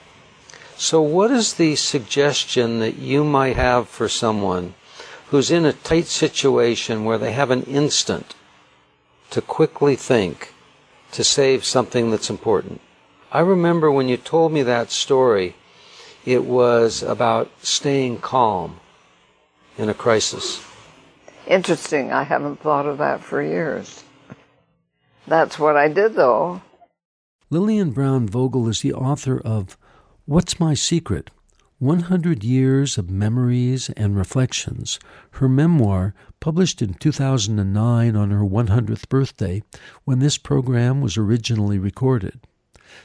So, 0.77 1.03
what 1.03 1.31
is 1.31 1.55
the 1.55 1.77
suggestion 1.77 2.79
that 2.79 2.97
you 2.97 3.25
might 3.25 3.57
have 3.57 3.88
for 3.88 4.09
someone 4.09 4.75
who's 5.31 5.50
in 5.50 5.67
a 5.67 5.73
tight 5.73 6.07
situation 6.07 7.05
where 7.05 7.19
they 7.19 7.33
have 7.33 7.50
an 7.50 7.65
instant 7.65 8.35
to 9.30 9.40
quickly 9.40 9.97
think 9.97 10.54
to 11.12 11.25
save 11.25 11.64
something 11.64 12.11
that's 12.11 12.30
important. 12.30 12.80
I 13.30 13.40
remember 13.40 13.90
when 13.90 14.08
you 14.08 14.16
told 14.16 14.52
me 14.52 14.62
that 14.62 14.90
story, 14.90 15.54
it 16.25 16.44
was 16.44 17.02
about 17.02 17.50
staying 17.62 18.18
calm 18.18 18.80
in 19.76 19.88
a 19.88 19.94
crisis. 19.94 20.62
Interesting. 21.47 22.12
I 22.12 22.25
haven't 22.25 22.61
thought 22.61 22.87
of 22.87 22.99
that 22.99 23.23
for 23.23 23.42
years. 23.42 24.04
That's 25.26 25.58
what 25.58 25.76
I 25.76 25.88
did, 25.88 26.14
though. 26.14 26.62
Lillian 27.50 27.92
Brown 27.92 28.26
Vogel 28.26 28.68
is 28.68 28.82
the 28.82 28.92
author 28.92 29.40
of 29.40 29.78
What's 30.26 30.61
My 30.61 30.75
Secret? 30.75 31.30
100 31.80 32.42
Years 32.42 32.99
of 32.99 33.08
Memories 33.08 33.88
and 33.90 34.16
Reflections, 34.16 34.99
her 35.32 35.49
memoir 35.49 36.12
published 36.40 36.82
in 36.82 36.94
2009 36.94 38.16
on 38.16 38.30
her 38.30 38.44
100th 38.44 39.08
birthday 39.08 39.62
when 40.04 40.18
this 40.18 40.38
program 40.38 41.00
was 41.00 41.16
originally 41.16 41.78
recorded. 41.78 42.40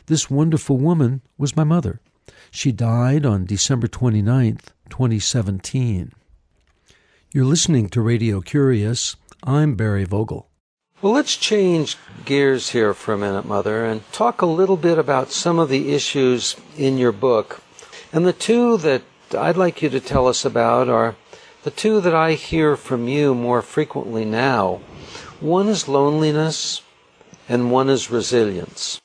This 0.07 0.27
wonderful 0.27 0.79
woman 0.79 1.21
was 1.37 1.55
my 1.55 1.63
mother. 1.63 2.01
She 2.49 2.71
died 2.71 3.27
on 3.27 3.45
December 3.45 3.87
29, 3.87 4.57
2017. 4.89 6.11
You're 7.31 7.45
listening 7.45 7.89
to 7.89 8.01
Radio 8.01 8.41
Curious. 8.41 9.15
I'm 9.43 9.75
Barry 9.75 10.05
Vogel. 10.05 10.49
Well, 10.99 11.13
let's 11.13 11.37
change 11.37 11.95
gears 12.25 12.69
here 12.69 12.95
for 12.95 13.13
a 13.13 13.19
minute, 13.19 13.45
Mother, 13.45 13.85
and 13.85 14.11
talk 14.11 14.41
a 14.41 14.47
little 14.47 14.77
bit 14.77 14.97
about 14.97 15.31
some 15.31 15.59
of 15.59 15.69
the 15.69 15.93
issues 15.93 16.55
in 16.75 16.97
your 16.97 17.11
book 17.11 17.61
and 18.13 18.25
the 18.27 18.31
two 18.31 18.77
that 18.77 19.01
I'd 19.35 19.57
like 19.57 19.81
you 19.81 19.89
to 19.89 19.99
tell 19.99 20.27
us 20.27 20.45
about 20.45 20.87
are 20.87 21.15
the 21.63 21.71
two 21.71 21.99
that 22.01 22.13
I 22.13 22.33
hear 22.33 22.77
from 22.77 23.07
you 23.07 23.33
more 23.33 23.63
frequently 23.63 24.23
now. 24.23 24.81
One 25.39 25.67
is 25.67 25.87
loneliness, 25.87 26.83
and 27.49 27.71
one 27.71 27.89
is 27.89 28.11
resilience. 28.11 29.01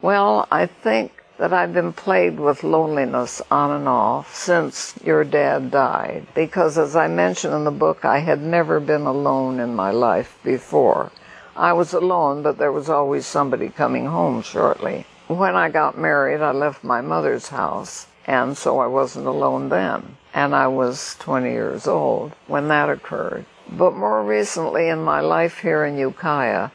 Well, 0.00 0.48
I 0.50 0.64
think 0.64 1.12
that 1.36 1.52
I've 1.52 1.74
been 1.74 1.92
plagued 1.92 2.40
with 2.40 2.64
loneliness 2.64 3.42
on 3.50 3.70
and 3.70 3.86
off 3.88 4.34
since 4.34 4.94
your 5.04 5.24
dad 5.24 5.70
died. 5.70 6.26
Because 6.34 6.78
as 6.78 6.96
I 6.96 7.08
mentioned 7.08 7.54
in 7.54 7.64
the 7.64 7.70
book, 7.70 8.04
I 8.04 8.20
had 8.20 8.40
never 8.40 8.80
been 8.80 9.02
alone 9.02 9.60
in 9.60 9.74
my 9.74 9.90
life 9.90 10.38
before. 10.42 11.12
I 11.54 11.74
was 11.74 11.92
alone, 11.92 12.42
but 12.42 12.56
there 12.56 12.72
was 12.72 12.88
always 12.88 13.26
somebody 13.26 13.68
coming 13.68 14.06
home 14.06 14.40
shortly. 14.42 15.04
When 15.30 15.54
I 15.54 15.68
got 15.68 15.96
married, 15.96 16.40
I 16.40 16.50
left 16.50 16.82
my 16.82 17.00
mother's 17.00 17.50
house, 17.50 18.08
and 18.26 18.58
so 18.58 18.80
I 18.80 18.88
wasn't 18.88 19.28
alone 19.28 19.68
then. 19.68 20.16
And 20.34 20.56
I 20.56 20.66
was 20.66 21.14
20 21.20 21.48
years 21.52 21.86
old 21.86 22.32
when 22.48 22.66
that 22.66 22.90
occurred. 22.90 23.46
But 23.70 23.94
more 23.94 24.24
recently 24.24 24.88
in 24.88 25.04
my 25.04 25.20
life 25.20 25.58
here 25.58 25.84
in 25.84 25.96
Ukiah, 25.96 26.70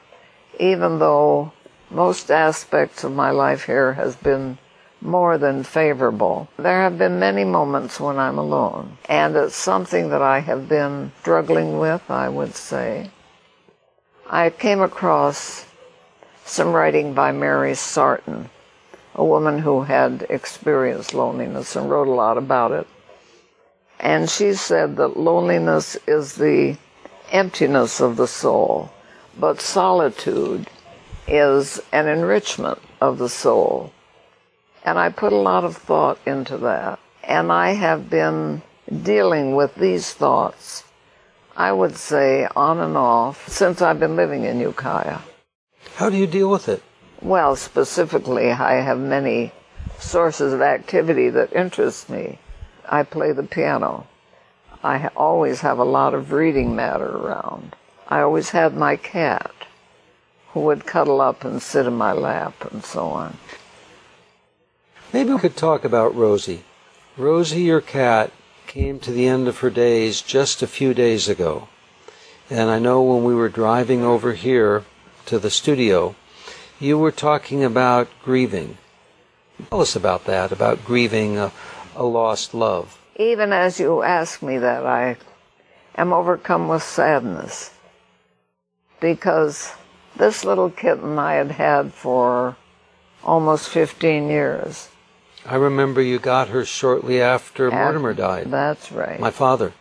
even 0.57 0.99
though 0.99 1.51
most 1.89 2.31
aspects 2.31 3.03
of 3.03 3.11
my 3.11 3.29
life 3.29 3.65
here 3.65 3.91
has 3.95 4.15
been 4.15 4.57
more 5.01 5.37
than 5.37 5.63
favorable. 5.63 6.47
There 6.55 6.81
have 6.81 6.97
been 6.97 7.19
many 7.19 7.43
moments 7.43 7.99
when 7.99 8.17
I'm 8.17 8.37
alone, 8.37 8.97
and 9.09 9.35
it's 9.35 9.53
something 9.53 10.07
that 10.11 10.21
I 10.21 10.39
have 10.39 10.69
been 10.69 11.11
struggling 11.19 11.77
with, 11.77 12.09
I 12.09 12.29
would 12.29 12.55
say. 12.55 13.11
I 14.29 14.49
came 14.49 14.79
across 14.79 15.65
some 16.45 16.71
writing 16.71 17.13
by 17.13 17.31
May 17.31 17.73
Sarton, 17.73 18.49
a 19.15 19.25
woman 19.25 19.59
who 19.59 19.81
had 19.83 20.27
experienced 20.29 21.13
loneliness 21.13 21.75
and 21.75 21.89
wrote 21.89 22.07
a 22.07 22.11
lot 22.11 22.37
about 22.37 22.71
it. 22.71 22.87
And 23.99 24.29
she 24.29 24.53
said 24.53 24.95
that 24.97 25.17
loneliness 25.17 25.97
is 26.07 26.35
the 26.35 26.77
emptiness 27.31 27.99
of 27.99 28.15
the 28.15 28.27
soul, 28.27 28.91
but 29.39 29.59
solitude 29.59 30.67
is 31.27 31.81
an 31.91 32.07
enrichment 32.07 32.79
of 33.01 33.17
the 33.17 33.29
soul. 33.29 33.91
And 34.83 34.99
I 34.99 35.09
put 35.09 35.33
a 35.33 35.37
lot 35.37 35.63
of 35.63 35.75
thought 35.75 36.19
into 36.27 36.57
that. 36.59 36.99
And 37.23 37.51
I 37.51 37.71
have 37.71 38.07
been 38.07 38.61
dealing 39.01 39.55
with 39.55 39.73
these 39.73 40.13
thoughts, 40.13 40.83
I 41.57 41.71
would 41.71 41.95
say, 41.95 42.47
on 42.55 42.77
and 42.79 42.95
off, 42.95 43.49
since 43.49 43.81
I've 43.81 43.99
been 43.99 44.15
living 44.15 44.43
in 44.43 44.59
Ukiah. 44.59 45.19
How 45.95 46.09
do 46.09 46.17
you 46.17 46.27
deal 46.27 46.51
with 46.51 46.67
it? 46.67 46.83
Well, 47.21 47.55
specifically, 47.55 48.51
I 48.51 48.81
have 48.81 48.99
many 48.99 49.53
sources 49.97 50.51
of 50.51 50.61
activity 50.61 51.29
that 51.29 51.53
interest 51.53 52.09
me. 52.09 52.39
I 52.87 53.03
play 53.03 53.31
the 53.31 53.43
piano. 53.43 54.05
I 54.83 55.07
always 55.15 55.61
have 55.61 55.79
a 55.79 55.85
lot 55.85 56.13
of 56.13 56.33
reading 56.33 56.75
matter 56.75 57.07
around. 57.07 57.77
I 58.09 58.19
always 58.19 58.49
had 58.49 58.75
my 58.75 58.97
cat 58.97 59.53
who 60.49 60.59
would 60.61 60.85
cuddle 60.85 61.21
up 61.21 61.45
and 61.45 61.61
sit 61.61 61.85
in 61.85 61.93
my 61.93 62.11
lap 62.11 62.69
and 62.73 62.83
so 62.83 63.07
on. 63.07 63.37
Maybe 65.13 65.31
we 65.31 65.39
could 65.39 65.55
talk 65.55 65.85
about 65.85 66.13
Rosie. 66.13 66.63
Rosie, 67.15 67.61
your 67.61 67.79
cat, 67.79 68.33
came 68.67 68.99
to 68.99 69.11
the 69.11 69.27
end 69.27 69.47
of 69.47 69.59
her 69.59 69.69
days 69.69 70.21
just 70.21 70.61
a 70.61 70.67
few 70.67 70.93
days 70.93 71.29
ago. 71.29 71.69
And 72.49 72.69
I 72.69 72.79
know 72.79 73.01
when 73.01 73.23
we 73.23 73.33
were 73.33 73.47
driving 73.47 74.03
over 74.03 74.33
here 74.33 74.83
to 75.25 75.39
the 75.39 75.49
studio, 75.49 76.15
you 76.79 76.97
were 76.97 77.11
talking 77.11 77.63
about 77.63 78.07
grieving. 78.23 78.77
Tell 79.69 79.81
us 79.81 79.95
about 79.95 80.25
that, 80.25 80.51
about 80.51 80.83
grieving 80.83 81.37
a, 81.37 81.51
a 81.95 82.03
lost 82.03 82.53
love. 82.53 82.99
Even 83.15 83.53
as 83.53 83.79
you 83.79 84.03
ask 84.03 84.41
me 84.41 84.57
that, 84.57 84.85
I 84.85 85.17
am 85.97 86.11
overcome 86.11 86.67
with 86.67 86.83
sadness 86.83 87.71
because 88.99 89.71
this 90.15 90.43
little 90.43 90.69
kitten 90.69 91.17
I 91.17 91.33
had 91.33 91.51
had 91.51 91.93
for 91.93 92.57
almost 93.23 93.69
15 93.69 94.29
years. 94.29 94.89
I 95.45 95.55
remember 95.55 96.01
you 96.01 96.19
got 96.19 96.49
her 96.49 96.65
shortly 96.65 97.21
after, 97.21 97.67
after 97.67 97.77
Mortimer 97.77 98.13
died. 98.13 98.51
That's 98.51 98.91
right. 98.91 99.19
My 99.19 99.31
father. 99.31 99.73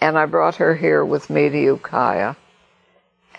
And 0.00 0.18
I 0.18 0.26
brought 0.26 0.56
her 0.56 0.74
here 0.76 1.04
with 1.04 1.30
me 1.30 1.48
to 1.48 1.58
Ukiah. 1.58 2.34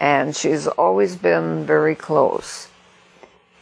And 0.01 0.36
she's 0.36 0.65
always 0.65 1.15
been 1.15 1.63
very 1.63 1.93
close. 1.93 2.70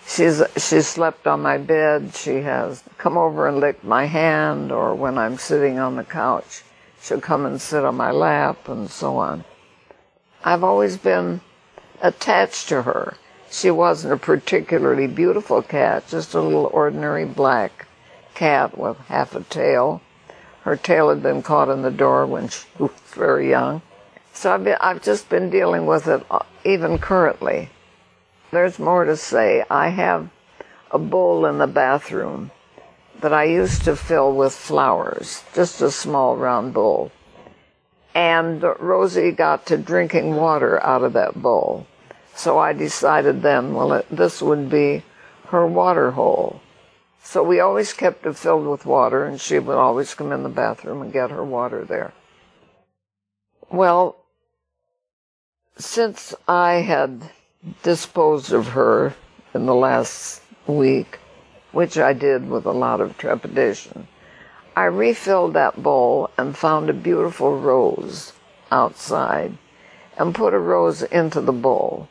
She's 0.08 0.41
she's 0.55 0.88
slept 0.88 1.27
on 1.27 1.41
my 1.41 1.58
bed. 1.58 2.15
She 2.15 2.36
has 2.43 2.81
come 2.98 3.17
over 3.17 3.46
and 3.46 3.60
licked 3.60 3.84
my 3.84 4.05
hand, 4.05 4.72
or 4.72 4.96
when 4.96 5.17
I'm 5.17 5.38
sitting 5.38 5.79
on 5.79 5.98
the 5.98 6.05
couch, 6.05 6.63
she'll 7.01 7.19
come 7.19 7.46
and 7.46 7.60
sit 7.60 7.84
on 7.84 7.96
my 7.96 8.12
lap, 8.12 8.69
and 8.69 8.89
so 8.89 9.17
on. 9.17 9.43
I've 10.41 10.63
always 10.63 10.96
been 10.96 11.41
attached 12.01 12.69
to 12.69 12.84
her. 12.84 13.17
She 13.51 13.69
wasn't 13.69 14.13
a 14.13 14.17
particularly 14.17 15.08
beautiful 15.08 15.62
cat, 15.62 16.08
just 16.08 16.34
a 16.34 16.39
little 16.39 16.69
ordinary 16.72 17.25
black 17.25 17.86
cat 18.34 18.77
with 18.77 18.98
half 19.10 19.36
a 19.36 19.43
tail. 19.43 20.01
Her 20.62 20.77
tail 20.77 21.10
had 21.10 21.22
been 21.22 21.43
caught 21.43 21.67
in 21.67 21.81
the 21.81 21.91
door 21.91 22.25
when 22.25 22.48
she 22.48 22.65
was 22.77 22.91
very 23.13 23.50
young. 23.50 23.81
So 24.39 24.53
I've, 24.53 24.63
been, 24.63 24.77
I've 24.79 25.01
just 25.01 25.27
been 25.27 25.50
dealing 25.50 25.86
with 25.86 26.08
it 26.08 26.25
uh, 26.31 26.43
even 26.63 26.98
currently. 26.98 27.72
There's 28.51 28.79
more 28.79 29.03
to 29.03 29.17
say. 29.17 29.65
I 29.69 29.89
have 29.89 30.29
a 30.91 30.98
bowl 30.98 31.46
in 31.46 31.58
the 31.58 31.67
bathroom 31.67 32.51
that 33.19 33.34
I 33.34 33.43
used 33.43 33.84
to 33.84 33.98
fill 33.98 34.34
with 34.34 34.53
flowers, 34.53 35.43
just 35.53 35.81
a 35.81 35.91
small 35.91 36.38
round 36.38 36.74
bowl. 36.74 37.12
And 38.15 38.63
Rosie 38.79 39.34
got 39.34 39.65
to 39.65 39.77
drinking 39.77 40.38
water 40.38 40.81
out 40.86 41.03
of 41.03 41.12
that 41.12 41.41
bowl. 41.41 41.86
So 42.34 42.58
I 42.58 42.72
decided 42.72 43.41
then, 43.41 43.74
well, 43.74 43.91
it, 43.91 44.05
this 44.10 44.41
would 44.41 44.69
be 44.69 45.03
her 45.48 45.67
water 45.67 46.12
hole. 46.12 46.62
So 47.22 47.43
we 47.43 47.60
always 47.60 47.91
kept 47.91 48.25
it 48.25 48.38
filled 48.38 48.67
with 48.67 48.86
water, 48.86 49.25
and 49.25 49.41
she 49.41 49.60
would 49.60 49.75
always 49.75 50.13
come 50.13 50.31
in 50.31 50.43
the 50.43 50.48
bathroom 50.50 51.01
and 51.01 51.12
get 51.12 51.29
her 51.29 51.43
water 51.43 51.84
there. 51.84 52.13
Well, 53.69 54.19
since 55.79 56.36
I 56.45 56.81
had 56.81 57.31
disposed 57.83 58.51
of 58.51 58.67
her 58.69 59.15
in 59.53 59.65
the 59.65 59.74
last 59.74 60.41
week, 60.67 61.19
which 61.71 61.98
I 61.98 62.12
did 62.12 62.50
with 62.50 62.65
a 62.65 62.74
lot 62.74 63.00
of 63.00 63.17
trepidation, 63.17 64.07
I 64.75 64.86
refilled 64.86 65.53
that 65.53 65.81
bowl 65.81 66.31
and 66.38 66.57
found 66.57 66.89
a 66.89 66.93
beautiful 66.93 67.57
rose 67.57 68.33
outside 68.69 69.57
and 70.17 70.36
put 70.36 70.53
a 70.53 70.59
rose 70.59 71.01
into 71.01 71.39
the 71.39 71.53
bowl. 71.53 72.09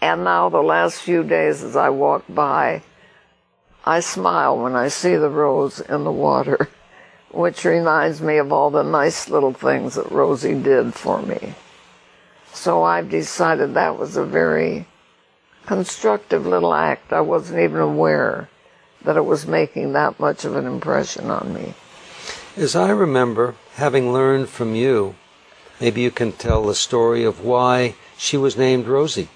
And 0.00 0.22
now, 0.22 0.48
the 0.48 0.62
last 0.62 1.00
few 1.00 1.24
days 1.24 1.64
as 1.64 1.74
I 1.74 1.88
walk 1.88 2.24
by, 2.28 2.82
I 3.84 4.00
smile 4.00 4.56
when 4.56 4.76
I 4.76 4.86
see 4.86 5.16
the 5.16 5.30
rose 5.30 5.80
in 5.80 6.04
the 6.04 6.12
water, 6.12 6.68
which 7.32 7.64
reminds 7.64 8.20
me 8.20 8.36
of 8.36 8.52
all 8.52 8.70
the 8.70 8.84
nice 8.84 9.28
little 9.28 9.52
things 9.52 9.96
that 9.96 10.12
Rosie 10.12 10.54
did 10.54 10.94
for 10.94 11.20
me. 11.20 11.54
So 12.54 12.84
I've 12.84 13.10
decided 13.10 13.74
that 13.74 13.98
was 13.98 14.16
a 14.16 14.24
very 14.24 14.86
constructive 15.66 16.46
little 16.46 16.72
act. 16.72 17.12
I 17.12 17.20
wasn't 17.20 17.60
even 17.60 17.80
aware 17.80 18.48
that 19.04 19.16
it 19.16 19.24
was 19.24 19.46
making 19.46 19.92
that 19.92 20.18
much 20.18 20.44
of 20.44 20.56
an 20.56 20.66
impression 20.66 21.30
on 21.30 21.52
me. 21.52 21.74
As 22.56 22.76
I 22.76 22.90
remember, 22.90 23.56
having 23.74 24.12
learned 24.12 24.48
from 24.48 24.74
you, 24.74 25.16
maybe 25.80 26.00
you 26.00 26.12
can 26.12 26.32
tell 26.32 26.64
the 26.64 26.74
story 26.74 27.24
of 27.24 27.44
why 27.44 27.96
she 28.16 28.36
was 28.36 28.56
named 28.56 28.86
Rosie. 28.86 29.28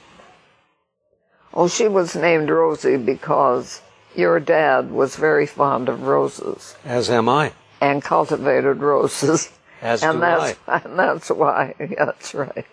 Oh, 1.53 1.67
she 1.67 1.89
was 1.89 2.15
named 2.15 2.49
Rosie 2.49 2.97
because 2.97 3.83
your 4.15 4.39
dad 4.39 4.93
was 4.93 5.17
very 5.17 5.47
fond 5.47 5.89
of 5.89 6.03
roses. 6.03 6.77
As 6.85 7.11
am 7.11 7.29
I. 7.29 7.53
And 7.81 8.03
cultivated 8.03 8.79
roses. 8.79 9.51
As 9.83 10.03
and 10.03 10.15
do 10.15 10.21
that's, 10.21 10.59
I. 10.69 10.83
And 10.85 10.99
that's 10.99 11.31
why, 11.31 11.75
that's 11.99 12.35
right. 12.35 12.67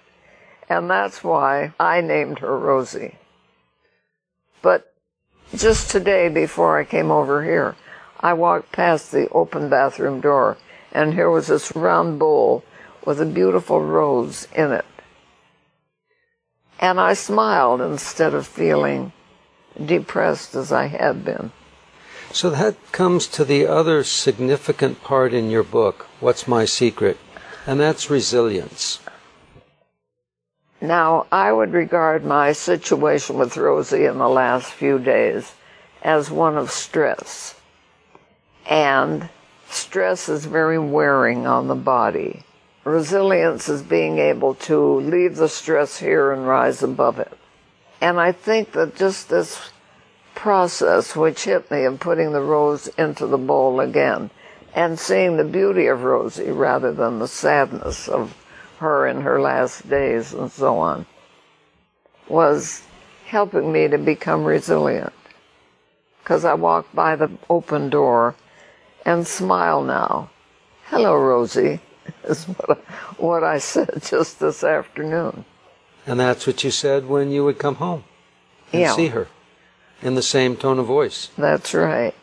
And 0.70 0.90
that's 0.90 1.24
why 1.24 1.74
I 1.80 2.02
named 2.02 2.40
her 2.40 2.58
Rosie. 2.58 3.16
But 4.62 4.94
just 5.56 5.92
today, 5.92 6.30
before 6.30 6.80
I 6.80 6.84
came 6.84 7.12
over 7.12 7.44
here, 7.44 7.76
I 8.20 8.34
walked 8.34 8.72
past 8.72 9.12
the 9.12 9.30
open 9.30 9.70
bathroom 9.70 10.22
door, 10.22 10.58
and 10.92 11.14
here 11.14 11.30
was 11.30 11.48
this 11.48 11.76
round 11.76 12.18
bowl 12.18 12.64
with 13.06 13.22
a 13.22 13.26
beautiful 13.26 13.82
rose 13.82 14.48
in 14.56 14.72
it. 14.72 14.86
And 16.80 17.00
I 17.00 17.14
smiled 17.14 17.82
instead 17.82 18.34
of 18.34 18.48
feeling 18.48 19.14
depressed 19.84 20.56
as 20.56 20.72
I 20.72 20.88
had 20.88 21.24
been. 21.24 21.52
So 22.32 22.50
that 22.50 22.76
comes 22.92 23.28
to 23.28 23.46
the 23.46 23.68
other 23.68 24.04
significant 24.04 25.04
part 25.04 25.34
in 25.34 25.50
your 25.50 25.64
book, 25.64 26.08
What's 26.20 26.48
My 26.48 26.66
Secret? 26.66 27.18
And 27.68 27.80
that's 27.80 28.10
resilience. 28.10 29.00
Now, 30.88 31.26
I 31.32 31.52
would 31.52 31.74
regard 31.74 32.24
my 32.24 32.52
situation 32.52 33.40
with 33.40 33.58
Rosie 33.58 34.06
in 34.06 34.20
the 34.20 34.30
last 34.30 34.72
few 34.72 35.00
days 35.00 35.54
as 36.04 36.30
one 36.30 36.58
of 36.58 36.70
stress. 36.70 37.56
And 38.68 39.30
stress 39.68 40.30
is 40.30 40.46
very 40.46 40.78
wearing 40.78 41.48
on 41.48 41.68
the 41.68 41.76
body. 41.76 42.44
Resilience 42.84 43.68
is 43.68 43.82
being 43.82 44.20
able 44.20 44.54
to 44.56 45.00
leave 45.00 45.38
the 45.38 45.50
stress 45.50 45.98
here 45.98 46.32
and 46.32 46.48
rise 46.48 46.84
above 46.84 47.18
it. 47.18 47.34
And 48.00 48.20
I 48.20 48.32
think 48.32 48.74
that 48.74 48.96
just 48.96 49.30
this 49.30 49.72
process 50.36 51.16
which 51.16 51.46
hit 51.46 51.72
me 51.72 51.86
of 51.86 52.00
putting 52.00 52.32
the 52.32 52.42
rose 52.42 52.88
into 52.90 53.26
the 53.26 53.40
bowl 53.40 53.80
again 53.80 54.30
and 54.76 55.00
seeing 55.00 55.38
the 55.38 55.44
beauty 55.44 55.88
of 55.88 56.04
Rosie 56.04 56.52
rather 56.52 56.92
than 56.94 57.18
the 57.18 57.28
sadness 57.28 58.08
of 58.08 58.36
her 58.86 59.08
in 59.08 59.22
her 59.22 59.42
last 59.42 59.90
days 59.90 60.32
and 60.34 60.52
so 60.52 60.78
on 60.78 61.06
was 62.28 62.84
helping 63.26 63.72
me 63.72 63.88
to 63.88 63.98
become 63.98 64.46
resilient. 64.46 65.14
Because 66.24 66.46
I 66.46 66.54
walk 66.54 66.88
by 66.94 67.16
the 67.16 67.30
open 67.50 67.90
door 67.90 68.36
and 69.06 69.28
smile 69.28 69.82
now. 69.84 70.30
Hello, 70.86 71.16
Rosie 71.16 71.80
is 72.24 72.46
what 72.46 72.70
I, 72.70 72.82
what 73.18 73.44
I 73.44 73.58
said 73.58 74.02
just 74.02 74.40
this 74.40 74.64
afternoon. 74.64 75.46
And 76.08 76.20
that's 76.20 76.46
what 76.46 76.64
you 76.64 76.70
said 76.72 77.08
when 77.08 77.32
you 77.32 77.44
would 77.44 77.58
come 77.58 77.76
home 77.76 78.04
and 78.72 78.82
Yeah. 78.82 78.96
see 78.96 79.08
her 79.08 79.28
in 80.02 80.14
the 80.14 80.22
same 80.22 80.56
tone 80.56 80.78
of 80.78 80.86
voice. 80.86 81.30
That's 81.38 81.74
right. 81.74 82.14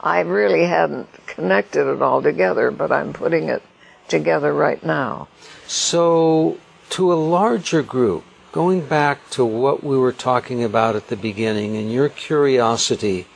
I 0.00 0.20
really 0.20 0.64
hadn't 0.64 1.08
connected 1.26 1.90
it 1.90 2.02
all 2.02 2.22
together, 2.22 2.70
but 2.70 2.92
I'm 2.92 3.12
putting 3.12 3.48
it 3.48 3.62
together 4.08 4.52
right 4.52 4.82
now. 4.84 5.28
So, 5.66 6.58
to 6.90 7.12
a 7.12 7.14
larger 7.14 7.82
group, 7.82 8.24
going 8.52 8.80
back 8.86 9.28
to 9.30 9.44
what 9.44 9.84
we 9.84 9.96
were 9.96 10.12
talking 10.12 10.64
about 10.64 10.96
at 10.96 11.08
the 11.08 11.16
beginning 11.16 11.76
and 11.76 11.92
your 11.92 12.08
curiosity 12.08 13.26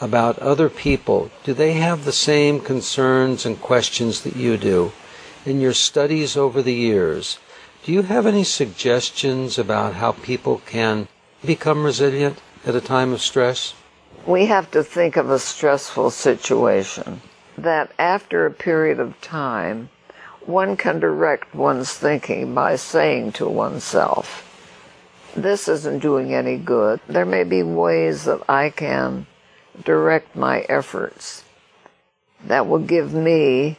about 0.00 0.38
other 0.38 0.68
people, 0.68 1.30
do 1.44 1.52
they 1.52 1.74
have 1.74 2.04
the 2.04 2.12
same 2.12 2.60
concerns 2.60 3.46
and 3.46 3.60
questions 3.60 4.22
that 4.22 4.36
you 4.36 4.56
do? 4.56 4.92
In 5.44 5.60
your 5.60 5.74
studies 5.74 6.36
over 6.36 6.62
the 6.62 6.74
years, 6.74 7.38
do 7.84 7.92
you 7.92 8.02
have 8.02 8.26
any 8.26 8.44
suggestions 8.44 9.58
about 9.58 9.94
how 9.94 10.12
people 10.12 10.62
can 10.64 11.06
become 11.44 11.84
resilient 11.84 12.40
at 12.64 12.74
a 12.74 12.80
time 12.80 13.12
of 13.12 13.20
stress? 13.20 13.74
We 14.26 14.46
have 14.46 14.70
to 14.70 14.82
think 14.82 15.16
of 15.16 15.28
a 15.28 15.38
stressful 15.38 16.10
situation 16.10 17.20
that 17.58 17.92
after 17.98 18.46
a 18.46 18.50
period 18.50 18.98
of 18.98 19.20
time, 19.20 19.90
one 20.46 20.76
can 20.76 21.00
direct 21.00 21.54
one's 21.54 21.92
thinking 21.92 22.54
by 22.54 22.76
saying 22.76 23.32
to 23.32 23.48
oneself, 23.48 24.50
this 25.36 25.68
isn't 25.68 26.00
doing 26.00 26.32
any 26.32 26.56
good. 26.56 27.00
There 27.08 27.24
may 27.24 27.44
be 27.44 27.62
ways 27.62 28.24
that 28.24 28.42
I 28.48 28.70
can 28.70 29.26
direct 29.84 30.36
my 30.36 30.60
efforts 30.68 31.44
that 32.46 32.66
will 32.66 32.78
give 32.78 33.12
me 33.12 33.78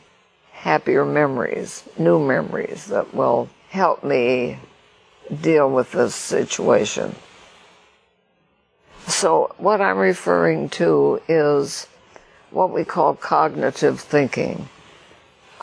happier 0.52 1.06
memories, 1.06 1.84
new 1.98 2.20
memories 2.20 2.88
that 2.88 3.14
will 3.14 3.50
help 3.70 4.04
me 4.04 4.58
deal 5.42 5.70
with 5.70 5.92
this 5.92 6.16
situation. 6.16 7.16
So, 9.08 9.54
what 9.58 9.82
I'm 9.82 9.98
referring 9.98 10.70
to 10.70 11.22
is 11.28 11.88
what 12.50 12.72
we 12.72 12.84
call 12.84 13.16
cognitive 13.16 14.00
thinking. 14.00 14.68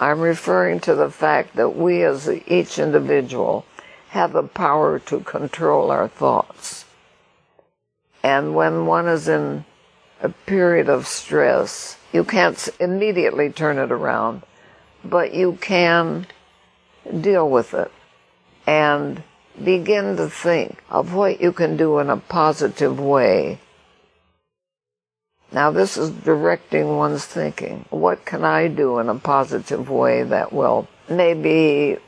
I'm 0.03 0.21
referring 0.21 0.81
to 0.81 0.97
the 0.97 1.13
fact 1.13 1.55
that 1.55 1.77
we 1.77 2.03
as 2.03 2.29
each 2.29 2.77
individual 2.81 3.65
have 4.09 4.33
the 4.33 4.43
power 4.43 4.99
to 4.99 5.21
control 5.21 5.93
our 5.93 6.09
thoughts. 6.09 6.85
And 8.21 8.57
when 8.57 8.87
one 8.87 9.07
is 9.07 9.29
in 9.29 9.65
a 10.21 10.31
period 10.31 10.89
of 10.89 11.07
stress, 11.07 11.99
you 12.13 12.25
can't 12.25 12.69
immediately 12.81 13.51
turn 13.51 13.79
it 13.79 13.93
around, 13.93 14.43
but 15.05 15.35
you 15.35 15.57
can 15.61 16.27
deal 17.21 17.49
with 17.49 17.73
it 17.73 17.93
and 18.67 19.23
begin 19.63 20.17
to 20.17 20.29
think 20.29 20.83
of 20.91 21.15
what 21.15 21.41
you 21.41 21.53
can 21.53 21.77
do 21.77 22.01
in 22.01 22.11
a 22.11 22.17
positive 22.17 22.99
way. 22.99 23.61
Now, 25.53 25.71
this 25.71 25.99
is 25.99 26.11
directing 26.11 26.97
one's 26.97 27.27
thinking. 27.27 27.85
What 27.91 28.25
can 28.25 28.43
I 28.45 28.69
do 28.69 28.99
in 28.99 29.09
a 29.09 29.15
positive 29.15 29.91
way 29.91 30.23
that 30.23 30.53
will 30.53 30.89
maybe 31.11 31.99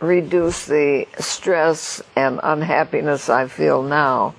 reduce 0.00 0.66
the 0.66 1.06
stress 1.18 2.02
and 2.16 2.40
unhappiness 2.42 3.28
I 3.28 3.48
feel 3.48 3.82
now, 3.82 4.34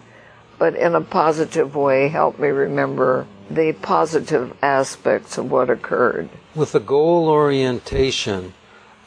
but 0.58 0.76
in 0.76 0.96
a 0.96 1.02
positive 1.02 1.76
way 1.76 2.08
help 2.08 2.40
me 2.40 2.48
remember 2.48 3.28
the 3.50 3.74
positive 3.74 4.56
aspects 4.62 5.38
of 5.38 5.52
what 5.52 5.70
occurred. 5.70 6.30
With 6.56 6.72
the 6.72 6.80
goal 6.80 7.30
orientation 7.30 8.54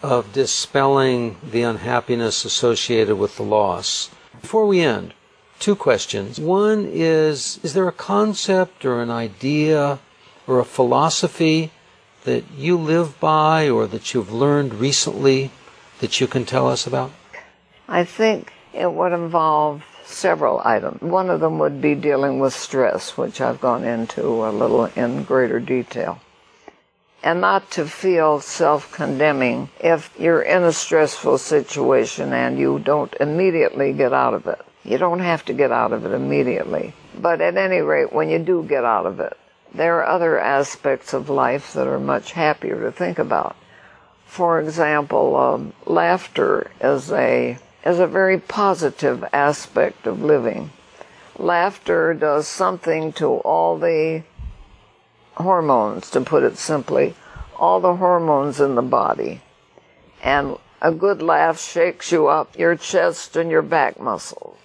of 0.03 0.33
dispelling 0.33 1.37
the 1.43 1.63
unhappiness 1.63 2.45
associated 2.45 3.17
with 3.17 3.37
the 3.37 3.43
loss, 3.43 4.11
before 4.41 4.67
we 4.67 4.81
end, 4.81 5.15
two 5.59 5.77
questions. 5.77 6.41
One 6.41 6.89
is 6.91 7.59
Is 7.63 7.75
there 7.75 7.89
a 7.89 7.93
concept 7.93 8.85
or 8.85 9.03
an 9.03 9.11
idea 9.11 9.99
or 10.47 10.59
a 10.59 10.65
philosophy 10.65 11.71
that 12.25 12.45
you 12.57 12.77
live 12.77 13.19
by 13.21 13.69
or 13.69 13.87
that 13.87 14.15
you've 14.15 14.33
learned 14.33 14.75
recently 14.75 15.51
that 16.01 16.21
you 16.21 16.27
can 16.27 16.45
tell 16.45 16.69
us 16.69 16.87
about? 16.87 17.11
I 17.89 18.05
think 18.05 18.53
it 18.73 18.93
would 18.93 19.13
involve 19.13 19.85
several 20.05 20.61
items. 20.65 21.01
One 21.01 21.31
of 21.31 21.41
them 21.41 21.59
would 21.59 21.81
be 21.81 21.95
dealing 21.95 22.39
with 22.39 22.55
stress, 22.55 23.17
which 23.17 23.41
I've 23.41 23.61
gone 23.61 23.85
into 23.85 24.23
a 24.47 24.51
little 24.51 24.87
in 24.87 25.25
greater 25.25 25.61
detail. 25.61 26.21
And 27.23 27.41
not 27.41 27.71
to 27.73 27.87
feel 27.87 28.41
self 28.41 28.93
condemning 28.93 29.71
if 29.81 30.13
you're 30.19 30.43
in 30.43 30.63
a 30.63 30.73
stressful 30.73 31.39
situation 31.39 32.33
and 32.33 32.59
you 32.59 32.79
don't 32.79 33.13
immediately 33.19 33.93
get 33.93 34.13
out 34.13 34.35
of 34.35 34.47
it. 34.47 34.61
You 34.89 34.97
don't 34.97 35.21
have 35.21 35.45
to 35.45 35.53
get 35.53 35.71
out 35.71 35.93
of 35.93 36.07
it 36.07 36.13
immediately. 36.13 36.95
But 37.15 37.43
at 37.43 37.59
any 37.59 37.81
rate, 37.81 38.11
when 38.11 38.31
you 38.31 38.39
do 38.39 38.63
get 38.63 38.87
out 38.87 39.05
of 39.05 39.21
it, 39.21 39.37
there 39.75 39.99
are 39.99 40.07
other 40.07 40.39
aspects 40.39 41.13
of 41.13 41.29
life 41.29 41.75
that 41.75 41.87
are 41.87 41.99
much 41.99 42.33
happier 42.33 42.81
to 42.81 42.91
think 42.91 43.19
about. 43.19 43.55
For 44.25 44.59
example, 44.59 45.37
um, 45.37 45.75
laughter 45.85 46.71
is 46.81 47.13
a 47.13 47.59
is 47.85 47.99
a 47.99 48.07
very 48.07 48.39
positive 48.39 49.23
aspect 49.31 50.07
of 50.07 50.23
living. 50.23 50.71
Laughter 51.39 52.15
does 52.15 52.49
something 52.49 53.13
to 53.13 53.27
all 53.27 53.77
the 53.77 54.23
hormones, 55.35 56.09
to 56.13 56.23
put 56.23 56.43
it 56.43 56.57
simply, 56.57 57.15
all 57.59 57.79
the 57.81 57.97
hormones 57.97 58.59
in 58.59 58.75
the 58.75 58.81
body. 58.83 59.43
And 60.23 60.57
a 60.81 60.93
good 60.93 61.21
laugh 61.21 61.61
shakes 61.61 62.11
you 62.11 62.29
up 62.29 62.59
your 62.59 62.75
chest 62.75 63.37
and 63.37 63.51
your 63.51 63.63
back 63.63 64.01
muscles. 64.01 64.57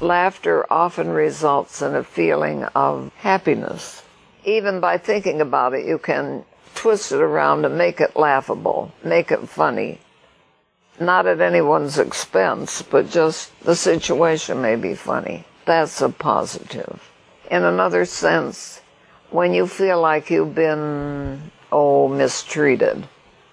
Laughter 0.00 0.70
often 0.70 1.08
results 1.08 1.80
in 1.80 1.94
a 1.94 2.04
feeling 2.04 2.64
of 2.74 3.10
happiness. 3.16 4.02
Even 4.44 4.80
by 4.80 4.98
thinking 4.98 5.40
about 5.40 5.72
it, 5.74 5.86
you 5.86 5.98
can 5.98 6.44
twist 6.74 7.10
it 7.10 7.20
around 7.20 7.64
and 7.64 7.76
make 7.76 8.00
it 8.00 8.14
laughable, 8.14 8.92
make 9.02 9.32
it 9.32 9.48
funny. 9.48 9.98
Not 11.00 11.26
at 11.26 11.40
anyone's 11.40 11.98
expense, 11.98 12.82
but 12.82 13.08
just 13.10 13.58
the 13.64 13.74
situation 13.74 14.60
may 14.60 14.76
be 14.76 14.94
funny. 14.94 15.44
That's 15.64 16.00
a 16.00 16.08
positive. 16.08 17.00
In 17.50 17.64
another 17.64 18.04
sense, 18.04 18.80
when 19.30 19.54
you 19.54 19.66
feel 19.66 20.00
like 20.00 20.30
you've 20.30 20.54
been, 20.54 21.50
oh, 21.72 22.08
mistreated, 22.08 23.08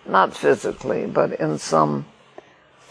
not 0.05 0.35
physically, 0.35 1.05
but 1.05 1.39
in 1.39 1.57
some 1.57 2.05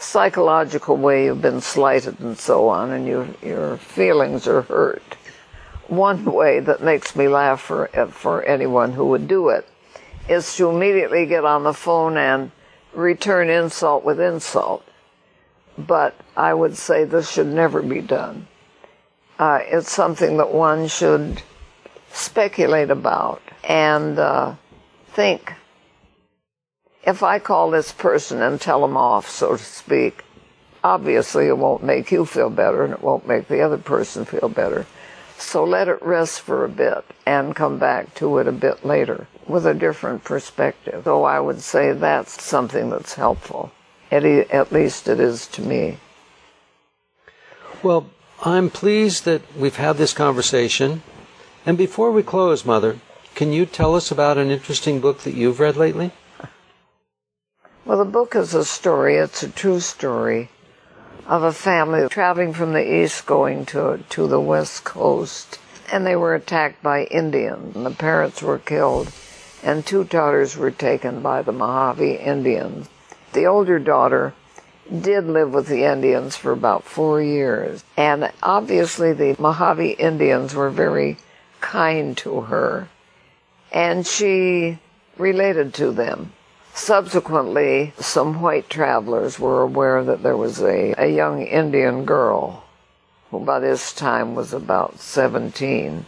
psychological 0.04 0.96
way 0.96 1.24
you've 1.24 1.42
been 1.42 1.60
slighted 1.60 2.20
and 2.20 2.38
so 2.38 2.68
on, 2.68 2.90
and 2.90 3.06
your, 3.06 3.26
your 3.42 3.76
feelings 3.78 4.46
are 4.46 4.62
hurt. 4.62 5.02
One 5.88 6.24
way 6.24 6.60
that 6.60 6.82
makes 6.82 7.16
me 7.16 7.28
laugh 7.28 7.60
for, 7.60 7.88
for 8.10 8.42
anyone 8.44 8.92
who 8.92 9.06
would 9.06 9.28
do 9.28 9.48
it 9.48 9.66
is 10.28 10.56
to 10.56 10.70
immediately 10.70 11.26
get 11.26 11.44
on 11.44 11.64
the 11.64 11.74
phone 11.74 12.16
and 12.16 12.50
return 12.94 13.50
insult 13.50 14.04
with 14.04 14.20
insult. 14.20 14.84
But 15.76 16.14
I 16.36 16.54
would 16.54 16.76
say 16.76 17.04
this 17.04 17.30
should 17.30 17.48
never 17.48 17.82
be 17.82 18.00
done. 18.00 18.46
Uh, 19.38 19.58
it's 19.62 19.90
something 19.90 20.36
that 20.36 20.52
one 20.52 20.86
should 20.86 21.42
speculate 22.12 22.90
about 22.90 23.42
and 23.64 24.18
uh, 24.18 24.54
think 25.08 25.52
if 27.06 27.22
I 27.22 27.38
call 27.38 27.70
this 27.70 27.92
person 27.92 28.42
and 28.42 28.60
tell 28.60 28.80
them 28.80 28.96
off, 28.96 29.28
so 29.28 29.56
to 29.56 29.62
speak, 29.62 30.24
obviously 30.82 31.46
it 31.46 31.58
won't 31.58 31.82
make 31.82 32.10
you 32.10 32.24
feel 32.24 32.50
better 32.50 32.84
and 32.84 32.92
it 32.92 33.02
won't 33.02 33.28
make 33.28 33.48
the 33.48 33.60
other 33.60 33.78
person 33.78 34.24
feel 34.24 34.48
better. 34.48 34.86
So 35.36 35.64
let 35.64 35.88
it 35.88 36.02
rest 36.02 36.40
for 36.40 36.64
a 36.64 36.68
bit 36.68 37.04
and 37.26 37.56
come 37.56 37.78
back 37.78 38.14
to 38.16 38.38
it 38.38 38.46
a 38.46 38.52
bit 38.52 38.84
later 38.84 39.26
with 39.46 39.66
a 39.66 39.74
different 39.74 40.24
perspective. 40.24 41.02
So 41.04 41.24
I 41.24 41.40
would 41.40 41.60
say 41.60 41.92
that's 41.92 42.42
something 42.42 42.90
that's 42.90 43.14
helpful. 43.14 43.72
At, 44.10 44.24
at 44.24 44.72
least 44.72 45.08
it 45.08 45.20
is 45.20 45.46
to 45.48 45.62
me. 45.62 45.98
Well, 47.82 48.08
I'm 48.44 48.70
pleased 48.70 49.24
that 49.24 49.42
we've 49.56 49.76
had 49.76 49.96
this 49.96 50.12
conversation. 50.12 51.02
And 51.66 51.76
before 51.76 52.12
we 52.12 52.22
close, 52.22 52.64
Mother, 52.64 52.98
can 53.34 53.52
you 53.52 53.66
tell 53.66 53.94
us 53.94 54.10
about 54.10 54.38
an 54.38 54.50
interesting 54.50 55.00
book 55.00 55.20
that 55.20 55.34
you've 55.34 55.60
read 55.60 55.76
lately? 55.76 56.12
Well, 57.86 57.98
the 57.98 58.06
book 58.06 58.34
is 58.34 58.54
a 58.54 58.64
story, 58.64 59.16
it's 59.16 59.42
a 59.42 59.48
true 59.50 59.78
story 59.78 60.48
of 61.26 61.42
a 61.42 61.52
family 61.52 62.08
traveling 62.08 62.54
from 62.54 62.72
the 62.72 63.02
east 63.02 63.26
going 63.26 63.66
to, 63.66 64.02
to 64.08 64.26
the 64.26 64.40
west 64.40 64.84
coast. 64.84 65.58
And 65.92 66.06
they 66.06 66.16
were 66.16 66.34
attacked 66.34 66.82
by 66.82 67.04
Indians. 67.04 67.76
And 67.76 67.84
the 67.84 67.90
parents 67.90 68.40
were 68.40 68.58
killed, 68.58 69.12
and 69.62 69.84
two 69.84 70.04
daughters 70.04 70.56
were 70.56 70.70
taken 70.70 71.20
by 71.20 71.42
the 71.42 71.52
Mojave 71.52 72.14
Indians. 72.14 72.88
The 73.34 73.44
older 73.44 73.78
daughter 73.78 74.32
did 74.90 75.26
live 75.26 75.52
with 75.52 75.66
the 75.66 75.84
Indians 75.84 76.36
for 76.36 76.52
about 76.52 76.84
four 76.84 77.20
years. 77.20 77.84
And 77.98 78.32
obviously, 78.42 79.12
the 79.12 79.36
Mojave 79.38 79.90
Indians 79.90 80.54
were 80.54 80.70
very 80.70 81.18
kind 81.60 82.16
to 82.18 82.40
her, 82.40 82.88
and 83.70 84.06
she 84.06 84.78
related 85.18 85.74
to 85.74 85.90
them. 85.92 86.32
Subsequently, 86.76 87.92
some 88.00 88.42
white 88.42 88.68
travelers 88.68 89.38
were 89.38 89.62
aware 89.62 90.02
that 90.02 90.24
there 90.24 90.36
was 90.36 90.60
a, 90.60 90.92
a 90.98 91.06
young 91.06 91.40
Indian 91.40 92.04
girl 92.04 92.64
who 93.30 93.38
by 93.38 93.60
this 93.60 93.92
time 93.92 94.34
was 94.34 94.52
about 94.52 94.98
17. 94.98 96.04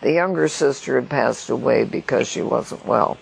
The 0.00 0.12
younger 0.12 0.48
sister 0.48 0.98
had 0.98 1.10
passed 1.10 1.50
away 1.50 1.84
because 1.84 2.28
she 2.28 2.40
wasn't 2.40 2.86
well. 2.86 3.18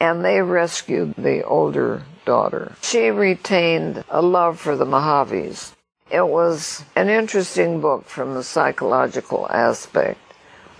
And 0.00 0.22
they 0.22 0.42
rescued 0.42 1.14
the 1.16 1.44
older 1.44 2.02
daughter. 2.26 2.76
She 2.82 3.10
retained 3.10 4.04
a 4.10 4.20
love 4.20 4.60
for 4.60 4.76
the 4.76 4.84
Mojaves. 4.84 5.72
It 6.10 6.28
was 6.28 6.84
an 6.94 7.08
interesting 7.08 7.80
book 7.80 8.04
from 8.04 8.34
the 8.34 8.44
psychological 8.44 9.50
aspect 9.50 10.20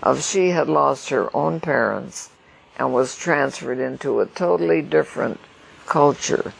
of 0.03 0.23
she 0.23 0.49
had 0.49 0.69
lost 0.69 1.09
her 1.09 1.35
own 1.35 1.59
parents 1.59 2.29
and 2.77 2.93
was 2.93 3.17
transferred 3.17 3.79
into 3.79 4.19
a 4.19 4.25
totally 4.25 4.81
different 4.81 5.39
culture 5.85 6.53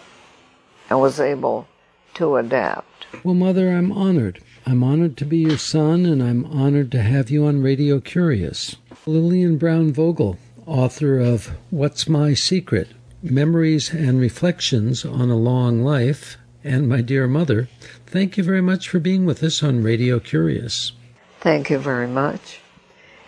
and 0.90 1.00
was 1.00 1.20
able 1.20 1.68
to 2.16 2.36
adapt. 2.36 3.08
Well, 3.24 3.36
Mother, 3.36 3.70
I'm 3.70 3.92
honored. 3.92 4.42
I'm 4.66 4.84
honored 4.84 5.18
to 5.18 5.26
be 5.26 5.40
your 5.40 5.58
son, 5.58 6.06
and 6.06 6.24
I'm 6.24 6.46
honored 6.46 6.92
to 6.94 7.02
have 7.02 7.30
you 7.30 7.46
on 7.46 7.62
Radio 7.62 8.00
Curious. 8.00 8.78
Lillian 9.06 9.58
Brown 9.58 9.92
Vogel, 9.92 10.38
author 10.66 11.20
of 11.20 11.52
What's 11.70 12.08
My 12.08 12.34
Secret? 12.34 12.90
Memories 13.22 13.94
and 13.94 14.20
Reflections 14.20 15.06
on 15.06 15.30
a 15.30 15.36
Long 15.36 15.82
Life, 15.82 16.38
and 16.64 16.88
my 16.88 17.02
dear 17.02 17.28
mother, 17.28 17.68
thank 18.06 18.38
you 18.38 18.44
very 18.44 18.62
much 18.62 18.88
for 18.88 19.00
being 19.00 19.26
with 19.26 19.44
us 19.44 19.62
on 19.64 19.84
Radio 19.84 20.20
Curious. 20.20 20.94
Thank 21.40 21.70
you 21.70 21.78
very 21.78 22.08
much. 22.08 22.60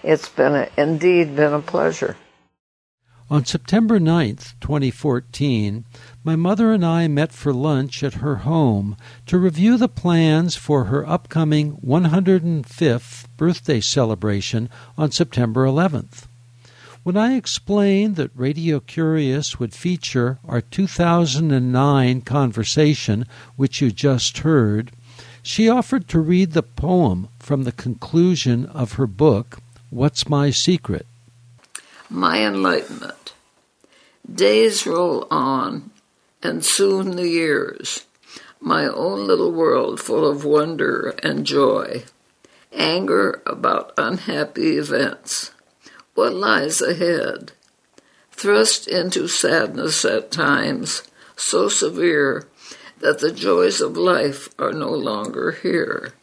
It's 0.03 0.29
been 0.29 0.55
a, 0.55 0.69
indeed 0.77 1.35
been 1.35 1.53
a 1.53 1.61
pleasure. 1.61 2.15
On 3.27 3.43
September 3.43 3.99
9th, 3.99 4.53
2014, 4.61 5.83
my 6.23 6.35
mother 6.35 6.71
and 6.71 6.85
I 6.85 7.07
met 7.07 7.31
for 7.31 7.51
lunch 7.51 8.03
at 8.03 8.21
her 8.21 8.35
home 8.37 8.95
to 9.25 9.39
review 9.39 9.77
the 9.77 9.87
plans 9.87 10.55
for 10.55 10.85
her 10.85 11.09
upcoming 11.09 11.77
105th 11.77 13.25
birthday 13.35 13.81
celebration 13.81 14.69
on 14.95 15.09
September 15.09 15.65
11th. 15.65 16.27
When 17.01 17.17
I 17.17 17.33
explained 17.33 18.15
that 18.17 18.29
Radio 18.35 18.79
Curious 18.79 19.59
would 19.59 19.73
feature 19.73 20.37
our 20.47 20.61
2009 20.61 22.21
conversation, 22.21 23.25
which 23.55 23.81
you 23.81 23.91
just 23.91 24.39
heard, 24.39 24.91
she 25.41 25.67
offered 25.67 26.07
to 26.09 26.19
read 26.19 26.51
the 26.51 26.61
poem 26.61 27.29
from 27.39 27.63
the 27.63 27.71
conclusion 27.71 28.67
of 28.67 28.93
her 28.93 29.07
book, 29.07 29.57
What's 29.89 30.29
my 30.29 30.51
secret? 30.51 31.07
My 32.09 32.45
enlightenment. 32.45 33.33
Days 34.31 34.85
roll 34.85 35.27
on, 35.31 35.91
and 36.43 36.63
soon 36.63 37.15
the 37.15 37.27
years. 37.27 38.05
My 38.59 38.85
own 38.85 39.27
little 39.27 39.51
world 39.51 39.99
full 39.99 40.27
of 40.27 40.45
wonder 40.45 41.15
and 41.23 41.45
joy. 41.45 42.03
Anger 42.73 43.41
about 43.45 43.93
unhappy 43.97 44.77
events. 44.77 45.51
What 46.13 46.33
lies 46.33 46.81
ahead? 46.81 47.51
Thrust 48.31 48.87
into 48.87 49.27
sadness 49.27 50.05
at 50.05 50.31
times, 50.31 51.03
so 51.35 51.69
severe 51.69 52.47
that 52.99 53.19
the 53.19 53.31
joys 53.31 53.81
of 53.81 53.97
life 53.97 54.49
are 54.59 54.73
no 54.73 54.89
longer 54.89 55.51
here. 55.51 56.13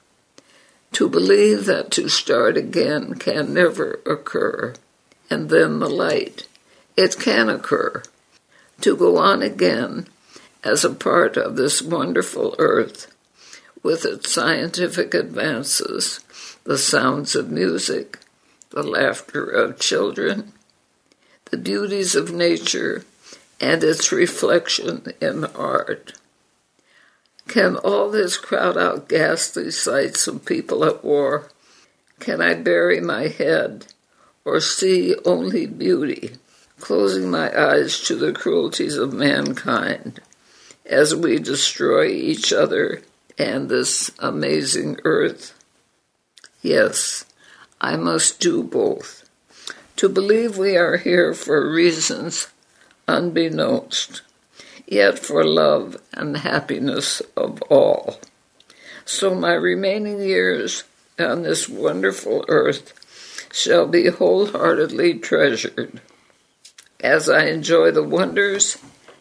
To 0.92 1.08
believe 1.08 1.66
that 1.66 1.90
to 1.92 2.08
start 2.08 2.56
again 2.56 3.14
can 3.14 3.54
never 3.54 4.00
occur, 4.04 4.74
and 5.32 5.48
then 5.48 5.78
the 5.78 5.88
light. 5.88 6.46
It 6.94 7.18
can 7.18 7.48
occur. 7.48 8.02
To 8.82 8.94
go 8.94 9.16
on 9.16 9.40
again 9.40 10.06
as 10.62 10.84
a 10.84 10.90
part 10.90 11.38
of 11.38 11.56
this 11.56 11.80
wonderful 11.80 12.54
earth, 12.58 13.14
with 13.82 14.04
its 14.04 14.30
scientific 14.30 15.14
advances, 15.14 16.20
the 16.64 16.76
sounds 16.76 17.34
of 17.34 17.50
music, 17.50 18.18
the 18.70 18.82
laughter 18.82 19.44
of 19.44 19.80
children, 19.80 20.52
the 21.50 21.56
beauties 21.56 22.14
of 22.14 22.30
nature, 22.30 23.04
and 23.58 23.82
its 23.82 24.12
reflection 24.12 25.14
in 25.18 25.46
art. 25.46 26.12
Can 27.48 27.76
all 27.76 28.10
this 28.10 28.36
crowd 28.36 28.76
out 28.76 29.08
ghastly 29.08 29.70
sights 29.70 30.26
of 30.26 30.44
people 30.44 30.84
at 30.84 31.02
war? 31.02 31.50
Can 32.20 32.42
I 32.42 32.52
bury 32.54 33.00
my 33.00 33.28
head 33.28 33.86
or 34.44 34.60
see 34.60 35.14
only 35.24 35.66
beauty, 35.66 36.32
closing 36.80 37.30
my 37.30 37.50
eyes 37.56 38.00
to 38.00 38.16
the 38.16 38.32
cruelties 38.32 38.96
of 38.96 39.12
mankind 39.12 40.20
as 40.86 41.14
we 41.14 41.38
destroy 41.38 42.06
each 42.06 42.52
other 42.52 43.02
and 43.38 43.68
this 43.68 44.10
amazing 44.18 44.98
earth? 45.04 45.54
Yes, 46.60 47.24
I 47.80 47.96
must 47.96 48.40
do 48.40 48.62
both. 48.62 49.28
To 49.96 50.08
believe 50.08 50.58
we 50.58 50.76
are 50.76 50.96
here 50.96 51.34
for 51.34 51.70
reasons 51.70 52.48
unbeknownst 53.06 54.22
yet 54.86 55.18
for 55.18 55.44
love 55.44 55.96
and 56.12 56.36
happiness 56.36 57.22
of 57.36 57.62
all. 57.62 58.20
So 59.04 59.34
my 59.34 59.54
remaining 59.54 60.20
years 60.20 60.84
on 61.18 61.42
this 61.42 61.68
wonderful 61.68 62.44
earth 62.48 62.92
shall 63.52 63.86
be 63.86 64.08
wholeheartedly 64.08 65.18
treasured 65.18 66.00
as 67.00 67.28
I 67.28 67.46
enjoy 67.46 67.90
the 67.90 68.02
wonders 68.02 68.78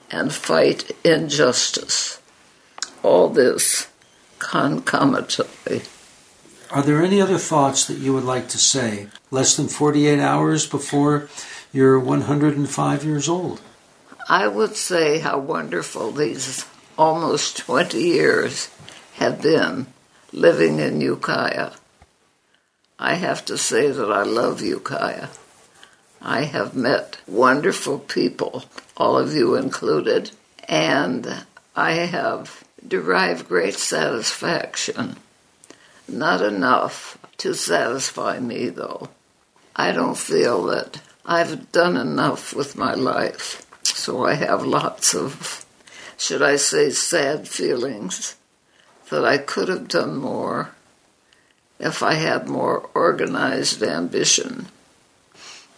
and 0.10 0.34
fight 0.34 0.91
injustice. 1.04 2.20
All 3.04 3.30
this 3.30 3.88
concomitantly. 4.39 5.82
Are 6.70 6.84
there 6.84 7.04
any 7.04 7.20
other 7.20 7.38
thoughts 7.38 7.86
that 7.86 7.98
you 7.98 8.13
would 8.13 8.24
like 8.24 8.48
to 8.50 8.58
say 8.58 9.08
less 9.30 9.58
than 9.58 9.67
48 9.67 10.20
hours 10.20 10.65
before 10.65 11.30
you're 11.74 12.00
105 12.00 13.04
years 13.04 13.28
old? 13.28 13.62
I 14.30 14.48
would 14.48 14.76
say 14.76 15.20
how 15.20 15.39
wonderful 15.39 16.12
these 16.12 16.65
almost 16.98 17.58
20 17.58 17.98
years 17.98 18.70
have 19.15 19.41
been 19.41 19.88
living 20.32 20.80
in 20.80 21.02
Ukiah. 21.02 21.72
I 23.04 23.16
have 23.16 23.44
to 23.46 23.58
say 23.58 23.90
that 23.90 24.12
I 24.12 24.22
love 24.22 24.62
Ukiah. 24.62 25.30
I 26.22 26.44
have 26.44 26.76
met 26.76 27.18
wonderful 27.28 27.98
people, 27.98 28.66
all 28.96 29.18
of 29.18 29.34
you 29.34 29.56
included, 29.56 30.30
and 30.70 31.46
I 31.76 31.94
have 31.94 32.64
derived 32.88 33.48
great 33.48 33.74
satisfaction. 33.74 35.16
Not 36.08 36.44
enough 36.44 37.18
to 37.38 37.56
satisfy 37.56 38.40
me, 38.40 38.70
though. 38.70 39.10
I 39.76 39.94
don't 39.94 40.16
feel 40.18 40.62
that 40.66 41.02
I've 41.26 41.72
done 41.72 41.98
enough 41.98 42.54
with 42.54 42.78
my 42.78 42.94
life. 42.94 43.66
So 43.84 44.28
I 44.28 44.36
have 44.36 44.64
lots 44.64 45.16
of, 45.16 45.66
should 46.18 46.44
I 46.44 46.58
say, 46.58 46.92
sad 46.92 47.48
feelings 47.48 48.36
that 49.10 49.26
I 49.26 49.40
could 49.40 49.70
have 49.70 49.88
done 49.88 50.18
more 50.18 50.76
if 51.82 52.04
I 52.04 52.13
had 52.13 52.48
more 52.48 52.88
organized 52.94 53.82
ambition. 53.82 54.67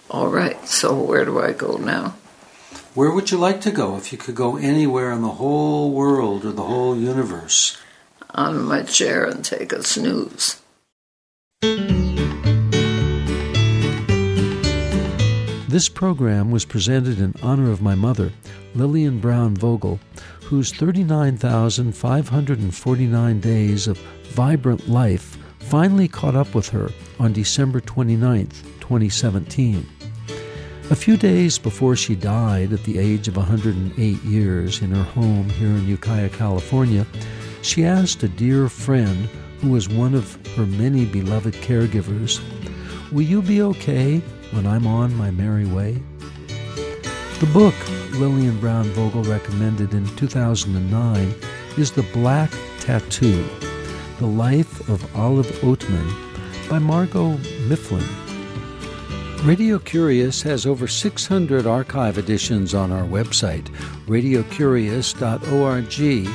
All 0.10 0.28
right, 0.28 0.68
so 0.68 1.02
where 1.02 1.24
do 1.24 1.40
I 1.40 1.54
go 1.54 1.78
now? 1.78 2.16
Where 2.94 3.12
would 3.12 3.32
you 3.32 3.38
like 3.38 3.62
to 3.62 3.72
go 3.72 3.96
if 3.98 4.12
you 4.12 4.18
could 4.18 4.36
go 4.36 4.58
anywhere 4.58 5.12
in 5.12 5.22
the 5.22 5.30
whole 5.30 5.92
world 5.92 6.44
or 6.46 6.52
the 6.52 6.64
whole 6.64 6.94
universe? 6.96 7.78
On 8.32 8.64
my 8.64 8.82
chair 8.84 9.26
and 9.26 9.46
take 9.46 9.72
a 9.72 9.82
snooze. 9.82 10.60
This 15.70 15.88
program 15.90 16.52
was 16.52 16.66
presented 16.66 17.20
in 17.20 17.34
honor 17.42 17.72
of 17.72 17.82
my 17.82 17.96
mother, 17.96 18.32
Lillian 18.76 19.20
Brown 19.20 19.56
Vogel, 19.56 20.00
whose 20.42 20.72
39,549 20.72 23.40
days 23.40 23.88
of 23.88 23.98
vibrant 24.34 24.88
life 24.88 25.38
finally 25.64 26.08
caught 26.08 26.36
up 26.36 26.54
with 26.54 26.70
her 26.70 26.90
on 27.20 27.34
December 27.34 27.80
29, 27.82 28.48
2017. 28.80 29.88
A 30.90 30.96
few 30.96 31.18
days 31.18 31.58
before 31.58 31.96
she 31.96 32.16
died 32.16 32.74
at 32.74 32.84
the 32.84 33.00
age 33.00 33.28
of 33.28 33.38
108 33.38 34.24
years 34.24 34.82
in 34.82 34.92
her 34.92 35.04
home 35.04 35.50
here 35.50 35.70
in 35.70 35.88
Ukiah, 35.88 36.30
California, 36.30 37.08
she 37.62 37.86
asked 37.86 38.22
a 38.22 38.28
dear 38.28 38.68
friend 38.68 39.30
who 39.62 39.70
was 39.70 39.88
one 39.88 40.14
of 40.14 40.38
her 40.56 40.66
many 40.66 41.06
beloved 41.06 41.54
caregivers, 41.56 42.42
Will 43.12 43.22
you 43.22 43.42
be 43.42 43.62
okay 43.62 44.20
when 44.52 44.68
I'm 44.68 44.86
on 44.86 45.16
my 45.16 45.32
merry 45.32 45.66
way? 45.66 46.02
The 47.40 47.50
book 47.54 47.76
Lillian 48.20 48.60
Brown 48.60 48.86
Vogel 48.90 49.24
recommended 49.24 49.94
in 49.94 50.06
2009 50.18 51.34
is 51.78 51.92
The 51.92 52.04
Blue 52.04 52.48
Tattoo 52.80 53.63
The 54.24 54.30
Life 54.30 54.88
of 54.88 55.04
Olive 55.18 55.52
Oatman 55.64 56.08
by 56.70 56.80
Margot 56.80 57.38
Mifflin. 57.68 58.08
Radio 59.46 59.80
Curious 59.80 60.42
has 60.44 60.66
over 60.66 60.88
600 60.88 61.68
archive 61.68 62.18
editions 62.18 62.74
on 62.74 62.94
our 62.94 63.04
website, 63.04 63.66
radiocurious.org. 64.06 66.30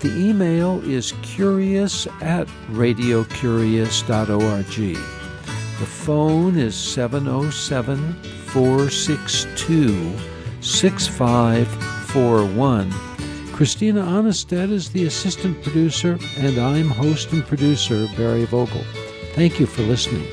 The 0.00 0.18
email 0.18 0.82
is 0.88 1.12
curious 1.20 2.06
at 2.22 2.46
radiocurious.org. 2.70 4.96
The 4.96 5.86
phone 5.86 6.56
is 6.56 6.74
707 6.74 8.14
462 8.46 10.16
6541. 10.62 13.13
Christina 13.54 14.02
Onnested 14.02 14.72
is 14.72 14.90
the 14.90 15.06
assistant 15.06 15.62
producer, 15.62 16.18
and 16.38 16.58
I'm 16.58 16.88
host 16.88 17.30
and 17.30 17.46
producer 17.46 18.08
Barry 18.16 18.46
Vogel. 18.46 18.82
Thank 19.34 19.60
you 19.60 19.66
for 19.66 19.82
listening. 19.82 20.26